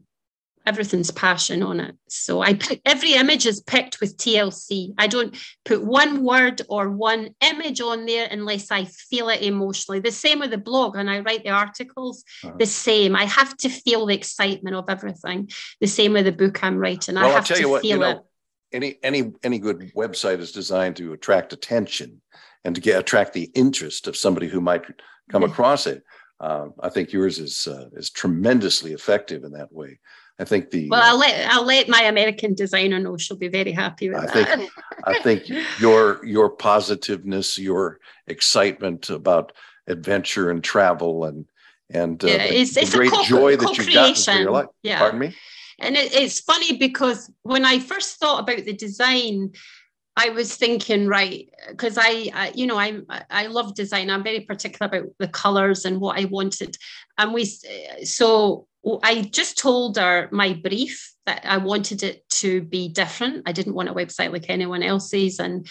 [0.66, 1.94] everything's passion on it.
[2.08, 4.94] So I put every image is picked with TLC.
[4.98, 10.00] I don't put one word or one image on there unless I feel it emotionally.
[10.00, 12.24] The same with the blog, and I write the articles.
[12.44, 12.54] Uh-huh.
[12.58, 13.16] The same.
[13.16, 15.50] I have to feel the excitement of everything.
[15.80, 17.16] The same with the book I'm writing.
[17.16, 18.22] Well, I have I'll tell to you what, feel you know, it.
[18.72, 22.22] Any any any good website is designed to attract attention
[22.64, 24.84] and to get attract the interest of somebody who might
[25.30, 26.02] come across it.
[26.40, 29.98] Uh, I think yours is uh, is tremendously effective in that way.
[30.38, 33.16] I think the well, I'll let I'll let my American designer know.
[33.16, 34.58] She'll be very happy with I that.
[34.58, 34.70] Think,
[35.04, 39.52] I think your your positiveness, your excitement about
[39.86, 41.46] adventure and travel, and
[41.90, 44.66] and uh, yeah, it's, it's great co- joy that you've gotten for your life.
[44.82, 44.98] Yeah.
[44.98, 45.36] Pardon me.
[45.78, 49.52] And it, it's funny because when I first thought about the design,
[50.16, 53.00] I was thinking, right, because I, I, you know, I,
[53.30, 54.10] I love design.
[54.10, 56.76] I'm very particular about the colors and what I wanted,
[57.16, 57.44] and we,
[58.04, 58.66] so
[59.02, 63.44] I just told her my brief that I wanted it to be different.
[63.46, 65.38] I didn't want a website like anyone else's.
[65.38, 65.68] And,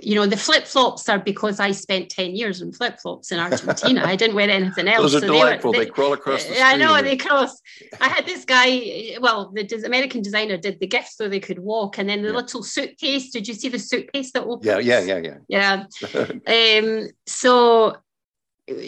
[0.00, 3.38] you know, the flip flops are because I spent 10 years in flip flops in
[3.38, 4.02] Argentina.
[4.04, 5.12] I didn't wear anything else.
[5.12, 5.72] Those are so delightful.
[5.72, 7.60] They, were, they, they, crawl across the Yeah, I know, they cross.
[8.00, 11.98] I had this guy, well, the American designer did the gift so they could walk.
[11.98, 12.36] And then the yeah.
[12.36, 14.66] little suitcase, did you see the suitcase that opens?
[14.66, 15.84] Yeah, yeah, yeah, yeah.
[16.06, 16.86] Yeah.
[16.86, 17.96] um, so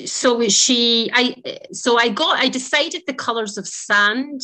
[0.07, 1.37] so she i
[1.73, 4.41] so i got i decided the colors of sand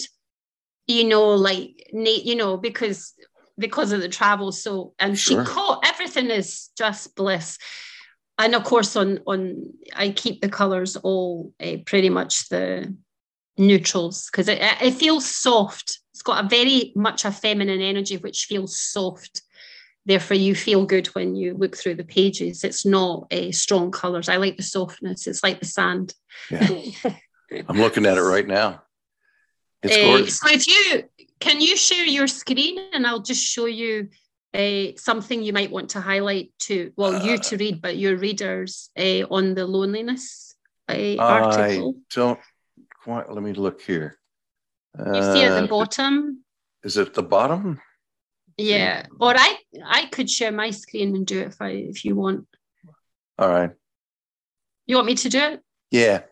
[0.87, 3.15] you know like you know because
[3.59, 5.45] because of the travel so and sure.
[5.45, 5.85] she caught
[6.17, 7.59] everything is just bliss.
[8.39, 12.95] And of course on on i keep the colors all uh, pretty much the
[13.57, 16.01] neutrals because it, it feels soft.
[16.13, 19.43] It's got a very much a feminine energy which feels soft.
[20.07, 22.65] Therefore you feel good when you look through the pages.
[22.65, 24.29] It's not a strong colors.
[24.29, 25.27] I like the softness.
[25.27, 26.15] It's like the sand.
[26.51, 26.81] Yeah.
[27.69, 28.83] i'm looking at it right now.
[29.83, 30.39] It's uh, gorgeous.
[30.41, 31.05] so if you
[31.39, 34.09] can you share your screen and i'll just show you
[34.55, 38.17] uh, something you might want to highlight to well uh, you to read but your
[38.17, 40.55] readers uh, on the loneliness
[40.89, 42.41] uh, article i don't
[43.03, 44.19] quite let me look here
[44.99, 46.45] you see at the bottom
[46.85, 47.81] is it the bottom
[48.57, 52.15] yeah, or I I could share my screen and do it if I if you
[52.15, 52.47] want.
[53.39, 53.71] All right.
[54.87, 55.61] You want me to do it?
[55.91, 56.23] Yeah.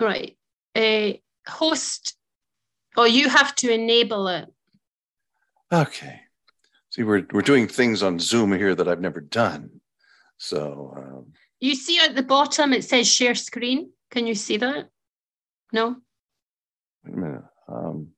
[0.00, 0.36] Right.
[0.76, 1.14] Uh,
[1.46, 2.16] host.
[2.96, 4.46] or you have to enable it.
[5.72, 6.20] Okay.
[6.92, 9.80] See, we're we're doing things on Zoom here that I've never done.
[10.36, 10.92] So.
[10.94, 13.92] Um, you see at the bottom it says share screen.
[14.10, 14.88] Can you see that?
[15.72, 15.96] No.
[17.02, 17.44] Wait a minute.
[17.66, 18.08] Um,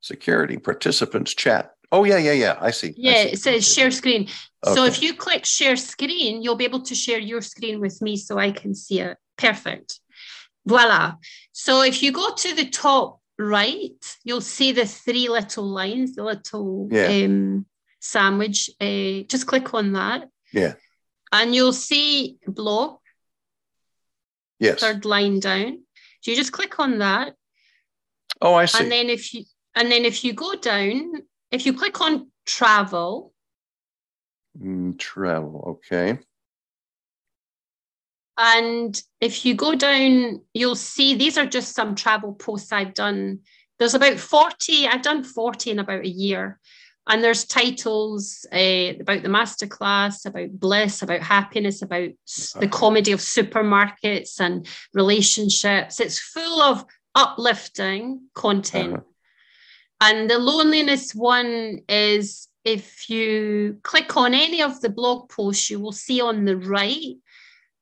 [0.00, 1.74] security participants chat.
[1.92, 2.56] Oh yeah, yeah, yeah.
[2.58, 2.94] I see.
[2.96, 3.30] Yeah, I see.
[3.32, 4.28] it says share screen.
[4.64, 4.74] Okay.
[4.74, 8.16] So if you click share screen, you'll be able to share your screen with me
[8.16, 9.18] so I can see it.
[9.36, 10.00] Perfect.
[10.64, 11.16] Voila.
[11.52, 16.24] So if you go to the top right, you'll see the three little lines, the
[16.24, 17.26] little yeah.
[17.26, 17.66] um,
[18.04, 18.70] sandwich.
[18.80, 20.28] Uh, just click on that.
[20.52, 20.74] Yeah.
[21.32, 22.98] And you'll see blog.
[24.60, 24.80] Yes.
[24.80, 25.80] Third line down.
[26.20, 27.34] So you just click on that.
[28.40, 28.82] Oh, I see.
[28.82, 29.44] And then if you
[29.74, 31.12] and then if you go down
[31.54, 33.32] if you click on travel,
[34.60, 36.18] mm, travel, okay.
[38.36, 43.40] And if you go down, you'll see these are just some travel posts I've done.
[43.78, 46.58] There's about 40, I've done 40 in about a year.
[47.06, 52.10] And there's titles uh, about the masterclass, about bliss, about happiness, about
[52.58, 56.00] the comedy of supermarkets and relationships.
[56.00, 56.84] It's full of
[57.14, 58.94] uplifting content.
[58.94, 59.02] Uh-huh.
[60.00, 65.80] And the loneliness one is if you click on any of the blog posts, you
[65.80, 67.16] will see on the right,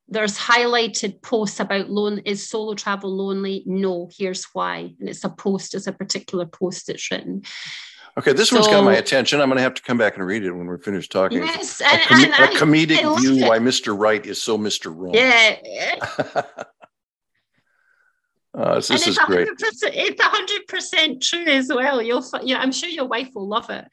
[0.09, 3.63] there's highlighted posts about lone is solo travel lonely?
[3.67, 4.95] No, here's why.
[4.99, 7.43] And it's a post, it's a particular post that's written.
[8.19, 9.41] Okay, this so, one's got my attention.
[9.41, 11.39] I'm going to have to come back and read it when we're finished talking.
[11.39, 13.49] Yes, a, and, com- and a comedic view it.
[13.49, 13.99] why Mr.
[13.99, 14.95] Right is so Mr.
[14.95, 15.15] Wrong.
[15.15, 16.43] Yeah.
[18.55, 19.49] Uh, this, this is great.
[19.51, 22.03] It's hundred percent true as well.
[22.03, 23.87] You'll, yeah, I'm sure your wife will love it.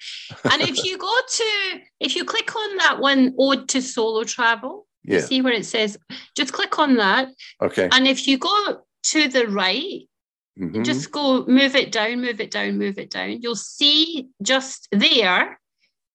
[0.51, 4.86] And if you go to, if you click on that one, ode to solo travel,
[5.05, 5.22] yeah.
[5.22, 5.97] see where it says,
[6.36, 7.30] just click on that.
[7.61, 7.88] Okay.
[7.91, 10.09] And if you go to the right,
[10.60, 10.84] mm-hmm.
[10.84, 13.41] just go move it down, move it down, move it down.
[13.41, 15.60] You'll see just there.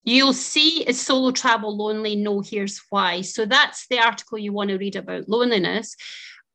[0.05, 2.15] You'll see a solo travel lonely.
[2.15, 3.23] No, here's why.
[3.23, 5.97] So that's the article you want to read about loneliness.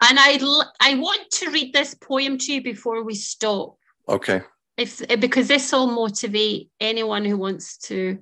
[0.01, 0.39] And I
[0.79, 3.75] I want to read this poem to you before we stop.
[4.07, 4.41] Okay.
[4.77, 8.19] If because this will motivate anyone who wants to.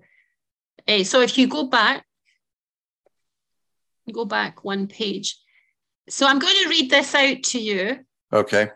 [0.87, 2.05] Uh, so if you go back,
[4.11, 5.37] go back one page.
[6.09, 7.99] So I'm going to read this out to you.
[8.31, 8.69] Okay.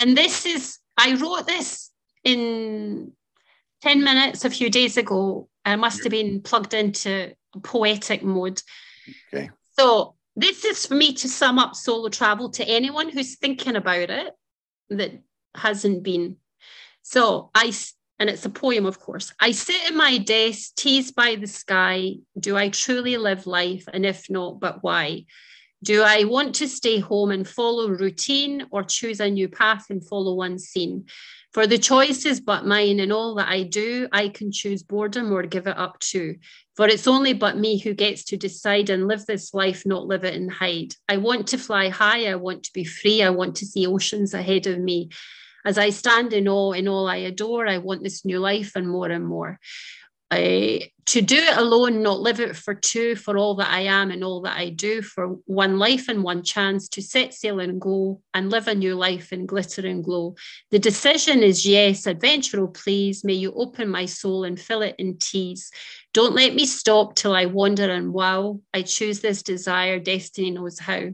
[0.00, 1.90] And this is I wrote this
[2.24, 3.12] in
[3.82, 5.48] 10 minutes a few days ago.
[5.64, 8.60] I must have been plugged into poetic mode.
[9.32, 9.50] Okay.
[9.78, 14.10] So this is for me to sum up solo travel to anyone who's thinking about
[14.10, 14.34] it
[14.90, 15.22] that
[15.54, 16.36] hasn't been.
[17.02, 17.72] So I,
[18.18, 19.32] and it's a poem, of course.
[19.40, 22.14] I sit at my desk, teased by the sky.
[22.38, 23.84] Do I truly live life?
[23.92, 25.26] And if not, but why?
[25.84, 30.04] Do I want to stay home and follow routine or choose a new path and
[30.04, 31.04] follow one scene?
[31.52, 35.32] For the choice is but mine, and all that I do, I can choose boredom
[35.32, 36.34] or give it up to.
[36.76, 40.24] For it's only but me who gets to decide and live this life, not live
[40.24, 40.94] it and hide.
[41.08, 44.34] I want to fly high, I want to be free, I want to see oceans
[44.34, 45.10] ahead of me.
[45.64, 48.88] As I stand in awe in all I adore, I want this new life and
[48.88, 49.58] more and more.
[50.30, 54.10] Uh, to do it alone, not live it for two, for all that I am
[54.10, 57.80] and all that I do, for one life and one chance to set sail and
[57.80, 60.34] go and live a new life in glitter and glow.
[60.70, 64.96] The decision is yes, adventure, oh please, may you open my soul and fill it
[64.98, 65.70] in tease.
[66.12, 68.60] Don't let me stop till I wander and wow.
[68.74, 71.08] I choose this desire, destiny knows how.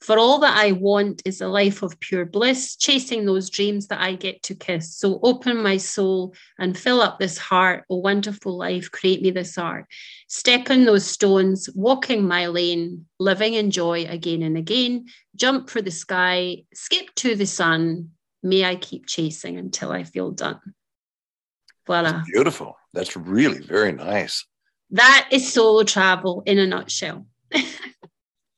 [0.00, 4.00] For all that I want is a life of pure bliss, chasing those dreams that
[4.00, 4.94] I get to kiss.
[4.94, 7.84] So open my soul and fill up this heart.
[7.88, 9.86] Oh, wonderful life, create me this art.
[10.28, 15.06] Step in those stones, walking my lane, living in joy again and again.
[15.34, 18.10] Jump for the sky, skip to the sun.
[18.42, 20.60] May I keep chasing until I feel done.
[21.86, 22.12] Voila.
[22.12, 22.76] That's beautiful.
[22.92, 24.44] That's really very nice.
[24.90, 27.26] That is solo travel in a nutshell.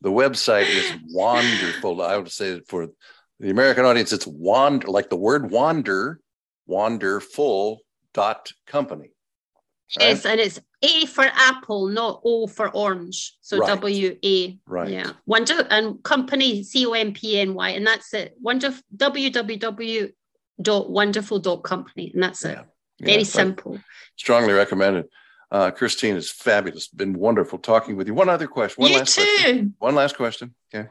[0.01, 2.03] the website is wanderful.
[2.03, 2.89] I would say for
[3.41, 6.21] the American audience, it's wander like the word wander,
[6.67, 7.81] wanderful
[8.15, 9.11] dot company.
[9.99, 10.09] Right?
[10.11, 13.37] Yes, and it's A for apple, not O for orange.
[13.41, 13.69] So right.
[13.69, 14.59] W A.
[14.67, 14.91] Right.
[14.91, 15.13] Yeah.
[15.27, 18.35] Wonder and company C O M P N Y, and that's it.
[18.41, 20.13] Wonder www
[20.61, 22.59] dot wonderful dot company, and that's it.
[22.59, 22.65] Yeah.
[23.01, 23.79] Very simple.
[24.17, 25.07] Strongly recommended.
[25.51, 26.89] Uh, Kirsteen is fabulous.
[26.89, 28.15] Been wonderful talking with you.
[28.15, 28.83] One other question.
[28.83, 29.23] One you last too.
[29.23, 29.75] Question.
[29.79, 30.55] One last question.
[30.75, 30.89] Okay.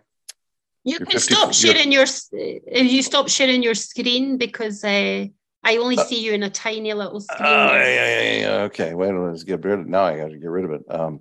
[0.84, 2.06] You You're can 50, stop sharing your.
[2.32, 5.26] If you stop sharing your screen because uh,
[5.64, 7.46] I only uh, see you in a tiny little screen.
[7.46, 8.94] Uh, yeah, yeah, yeah, Okay.
[8.94, 9.32] Wait, a minute.
[9.32, 9.90] let's get rid of it.
[9.90, 10.82] Now I got to get rid of it.
[10.90, 11.20] Um,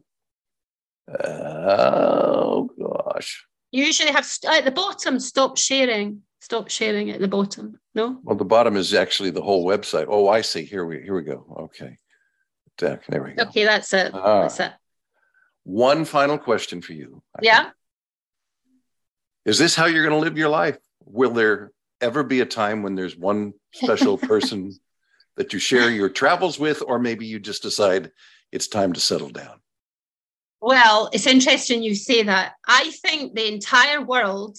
[1.25, 3.45] oh gosh.
[3.73, 5.21] You usually have st- at the bottom.
[5.21, 6.23] Stop sharing.
[6.41, 7.79] Stop sharing at the bottom.
[7.95, 8.21] No.
[8.23, 10.07] Well, the bottom is actually the whole website.
[10.09, 10.65] Oh, I see.
[10.65, 11.45] Here we here we go.
[11.59, 11.99] Okay.
[12.79, 13.45] There we go.
[13.45, 14.13] Okay, that's it.
[14.15, 14.43] Ah.
[14.43, 14.73] That's it.
[15.65, 17.23] One final question for you.
[17.43, 17.71] Yeah.
[19.45, 20.79] Is this how you're going to live your life?
[21.05, 24.73] Will there ever be a time when there's one special person
[25.37, 28.11] that you share your travels with, or maybe you just decide
[28.53, 29.61] it's time to settle down?
[30.61, 32.55] Well, it's interesting you say that.
[32.67, 34.59] I think the entire world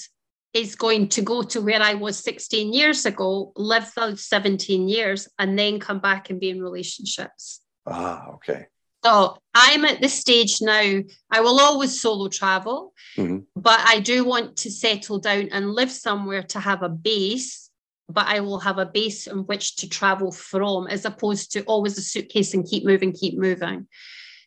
[0.54, 5.28] is going to go to where I was 16 years ago, live those 17 years,
[5.38, 7.62] and then come back and be in relationships.
[7.88, 8.68] Ah, okay.
[9.04, 11.00] So I'm at the stage now,
[11.32, 13.40] I will always solo travel, mm-hmm.
[13.56, 17.70] but I do want to settle down and live somewhere to have a base,
[18.10, 21.98] but I will have a base in which to travel from as opposed to always
[21.98, 23.88] a suitcase and keep moving, keep moving.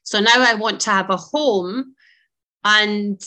[0.02, 1.94] So now I want to have a home
[2.64, 3.22] and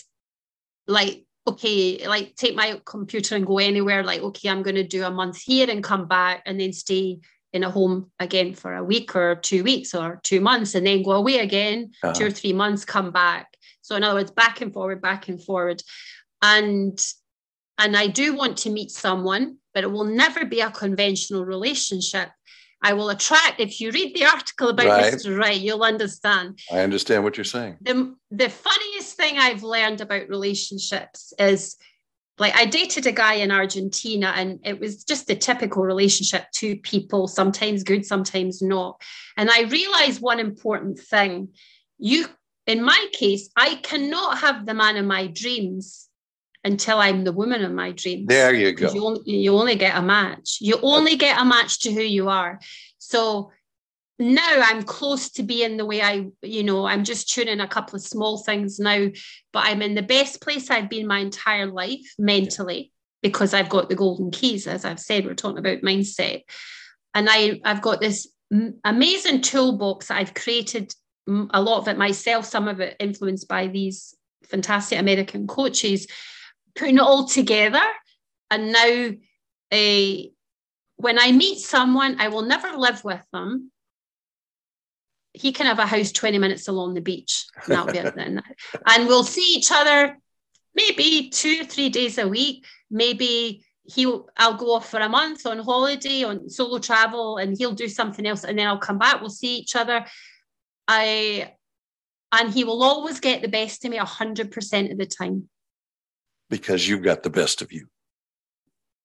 [0.87, 4.03] like, okay, like take my computer and go anywhere.
[4.03, 7.19] Like, okay, I'm going to do a month here and come back and then stay
[7.53, 11.03] in a home again for a week or two weeks or two months and then
[11.03, 12.13] go away again, uh-huh.
[12.13, 13.47] two or three months, come back.
[13.81, 15.81] So in other words, back and forward, back and forward.
[16.41, 16.99] And
[17.77, 22.29] and I do want to meet someone, but it will never be a conventional relationship.
[22.83, 25.11] I will attract, if you read the article about right.
[25.11, 26.59] this right, you'll understand.
[26.71, 27.77] I understand what you're saying.
[27.81, 31.77] The, the funniest thing I've learned about relationships is
[32.39, 36.77] like I dated a guy in Argentina and it was just the typical relationship two
[36.77, 39.01] people, sometimes good, sometimes not.
[39.37, 41.49] And I realized one important thing.
[41.99, 42.27] You
[42.65, 46.09] in my case, I cannot have the man of my dreams
[46.63, 48.27] until I'm the woman of my dreams.
[48.27, 48.91] There you go.
[48.91, 50.59] You only, you only get a match.
[50.61, 52.59] You only get a match to who you are.
[52.99, 53.51] So
[54.19, 57.95] now I'm close to being the way I, you know, I'm just tuning a couple
[57.95, 59.07] of small things now,
[59.51, 62.91] but I'm in the best place I've been my entire life mentally
[63.21, 64.67] because I've got the golden keys.
[64.67, 66.43] As I've said, we're talking about mindset.
[67.15, 68.27] And I, I've got this
[68.83, 70.93] amazing toolbox that I've created
[71.27, 76.07] a lot of it myself, some of it influenced by these fantastic American coaches,
[76.75, 77.83] putting it all together.
[78.51, 79.09] And now,
[79.71, 80.27] uh,
[80.97, 83.71] when I meet someone, I will never live with them
[85.33, 87.45] he can have a house 20 minutes along the beach.
[87.63, 88.41] And that'll be it then.
[88.85, 90.17] And we'll see each other
[90.75, 92.65] maybe two, three days a week.
[92.89, 97.73] Maybe he'll I'll go off for a month on holiday on solo travel and he'll
[97.73, 99.19] do something else and then I'll come back.
[99.19, 100.05] We'll see each other.
[100.87, 101.53] I
[102.31, 105.49] and he will always get the best of me hundred percent of the time.
[106.49, 107.87] Because you've got the best of you.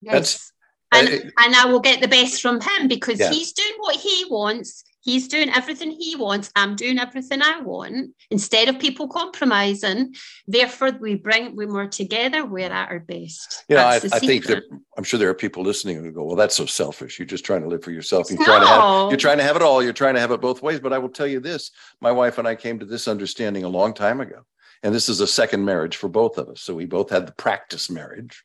[0.03, 0.13] Yes.
[0.13, 0.53] That's
[0.91, 3.31] and, and I will get the best from him because yeah.
[3.31, 6.53] he's doing what he wants He's doing everything he wants.
[6.55, 8.11] I'm doing everything I want.
[8.31, 10.15] Instead of people compromising,
[10.47, 13.65] therefore we bring when we're together, we're at our best.
[13.71, 14.65] Yeah, I, I think that
[14.99, 17.19] I'm sure there are people listening who go, "Well, that's so selfish.
[17.19, 18.29] You're just trying to live for yourself.
[18.29, 18.45] You're no.
[18.45, 19.83] trying to have you're trying to have it all.
[19.83, 21.71] You're trying to have it both ways." But I will tell you this:
[22.03, 24.45] my wife and I came to this understanding a long time ago,
[24.83, 26.61] and this is a second marriage for both of us.
[26.61, 28.45] So we both had the practice marriage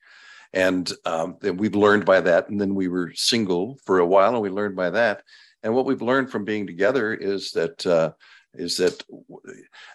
[0.54, 4.42] and um, we've learned by that and then we were single for a while and
[4.42, 5.24] we learned by that
[5.64, 8.12] and what we've learned from being together is that uh,
[8.54, 9.04] is that,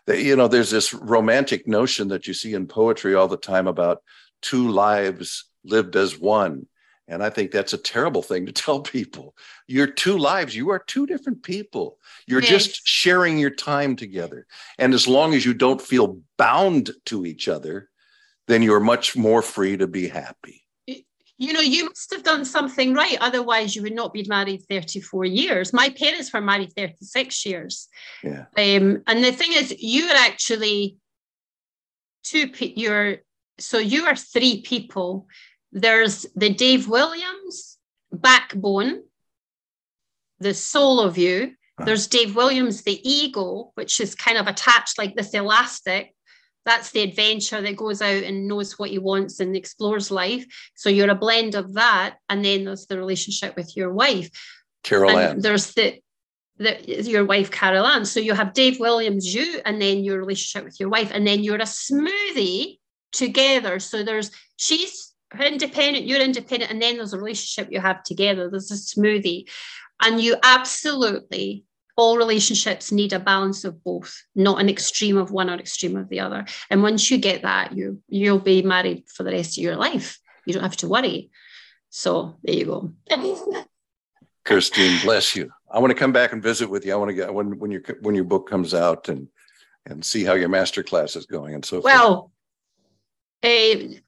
[0.06, 3.66] that you know there's this romantic notion that you see in poetry all the time
[3.66, 4.02] about
[4.42, 6.66] two lives lived as one.
[7.10, 9.34] And I think that's a terrible thing to tell people.
[9.66, 10.56] You're two lives.
[10.56, 11.98] You are two different people.
[12.26, 12.50] You're yes.
[12.50, 14.46] just sharing your time together.
[14.78, 17.88] And as long as you don't feel bound to each other,
[18.46, 20.62] then you're much more free to be happy
[21.38, 23.16] you know, you must have done something right.
[23.20, 25.72] Otherwise, you would not be married 34 years.
[25.72, 27.88] My parents were married 36 years.
[28.24, 28.46] Yeah.
[28.56, 30.96] Um, and the thing is, you're actually
[32.24, 33.18] two, you're,
[33.58, 35.28] so you are three people.
[35.70, 37.78] There's the Dave Williams
[38.12, 39.02] backbone,
[40.40, 41.54] the soul of you.
[41.84, 46.12] There's Dave Williams, the ego, which is kind of attached like this elastic
[46.64, 50.44] that's the adventure that goes out and knows what he wants and explores life.
[50.74, 52.16] So you're a blend of that.
[52.28, 54.30] And then there's the relationship with your wife.
[54.84, 55.40] Carol Ann.
[55.40, 56.00] There's the,
[56.58, 58.04] the your wife Carol Ann.
[58.04, 61.42] So you have Dave Williams, you, and then your relationship with your wife, and then
[61.42, 62.78] you're a smoothie
[63.12, 63.78] together.
[63.78, 68.50] So there's she's independent, you're independent, and then there's a relationship you have together.
[68.50, 69.48] There's a smoothie,
[70.00, 71.64] and you absolutely
[71.98, 76.08] all relationships need a balance of both, not an extreme of one or extreme of
[76.08, 76.46] the other.
[76.70, 80.20] And once you get that, you you'll be married for the rest of your life.
[80.46, 81.30] You don't have to worry.
[81.90, 82.92] So there you go.
[84.44, 85.50] Kirsteen, bless you.
[85.70, 86.92] I want to come back and visit with you.
[86.92, 89.28] I want to get when when your when your book comes out and
[89.84, 92.30] and see how your master class is going and so well,
[93.42, 93.94] forth.
[93.94, 93.98] Uh,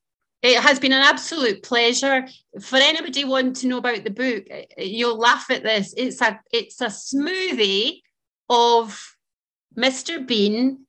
[0.43, 2.26] it has been an absolute pleasure.
[2.61, 4.45] For anybody wanting to know about the book,
[4.78, 5.95] you'll laugh at this.
[5.97, 8.01] It's a it's a smoothie
[8.49, 9.16] of
[9.76, 10.26] Mr.
[10.26, 10.86] Bean,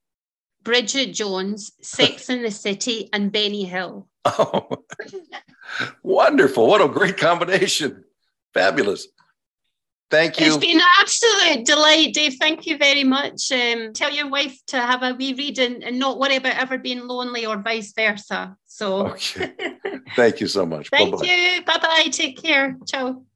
[0.64, 4.08] Bridget Jones, Sex in the City, and Benny Hill.
[4.24, 4.70] Oh,
[6.04, 6.68] wonderful.
[6.68, 8.04] What a great combination.
[8.54, 9.08] Fabulous.
[10.12, 10.48] Thank you.
[10.48, 12.36] It's been an absolute delight, Dave.
[12.38, 13.50] Thank you very much.
[13.50, 16.78] Um, tell your wife to have a wee read and, and, not worry about ever
[16.78, 18.58] being lonely or vice versa.
[18.66, 19.54] So, okay.
[20.18, 20.90] Thank you so much.
[20.92, 21.26] Thank Bye-bye.
[21.26, 21.64] you.
[21.64, 22.10] Bye bye.
[22.12, 22.78] Take care.
[22.86, 23.24] Ciao.